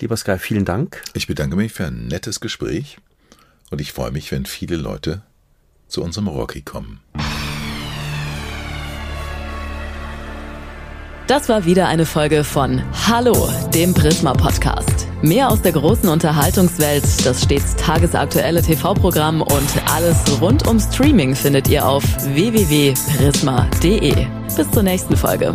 [0.00, 1.02] Lieber Sky, vielen Dank.
[1.14, 2.98] Ich bedanke mich für ein nettes Gespräch
[3.70, 5.22] und ich freue mich, wenn viele Leute
[5.88, 7.00] zu unserem Rocky kommen.
[11.30, 15.06] Das war wieder eine Folge von Hallo, dem Prisma Podcast.
[15.22, 21.68] Mehr aus der großen Unterhaltungswelt, das stets tagesaktuelle TV-Programm und alles rund um Streaming findet
[21.68, 22.02] ihr auf
[22.34, 24.26] www.prisma.de.
[24.56, 25.54] Bis zur nächsten Folge.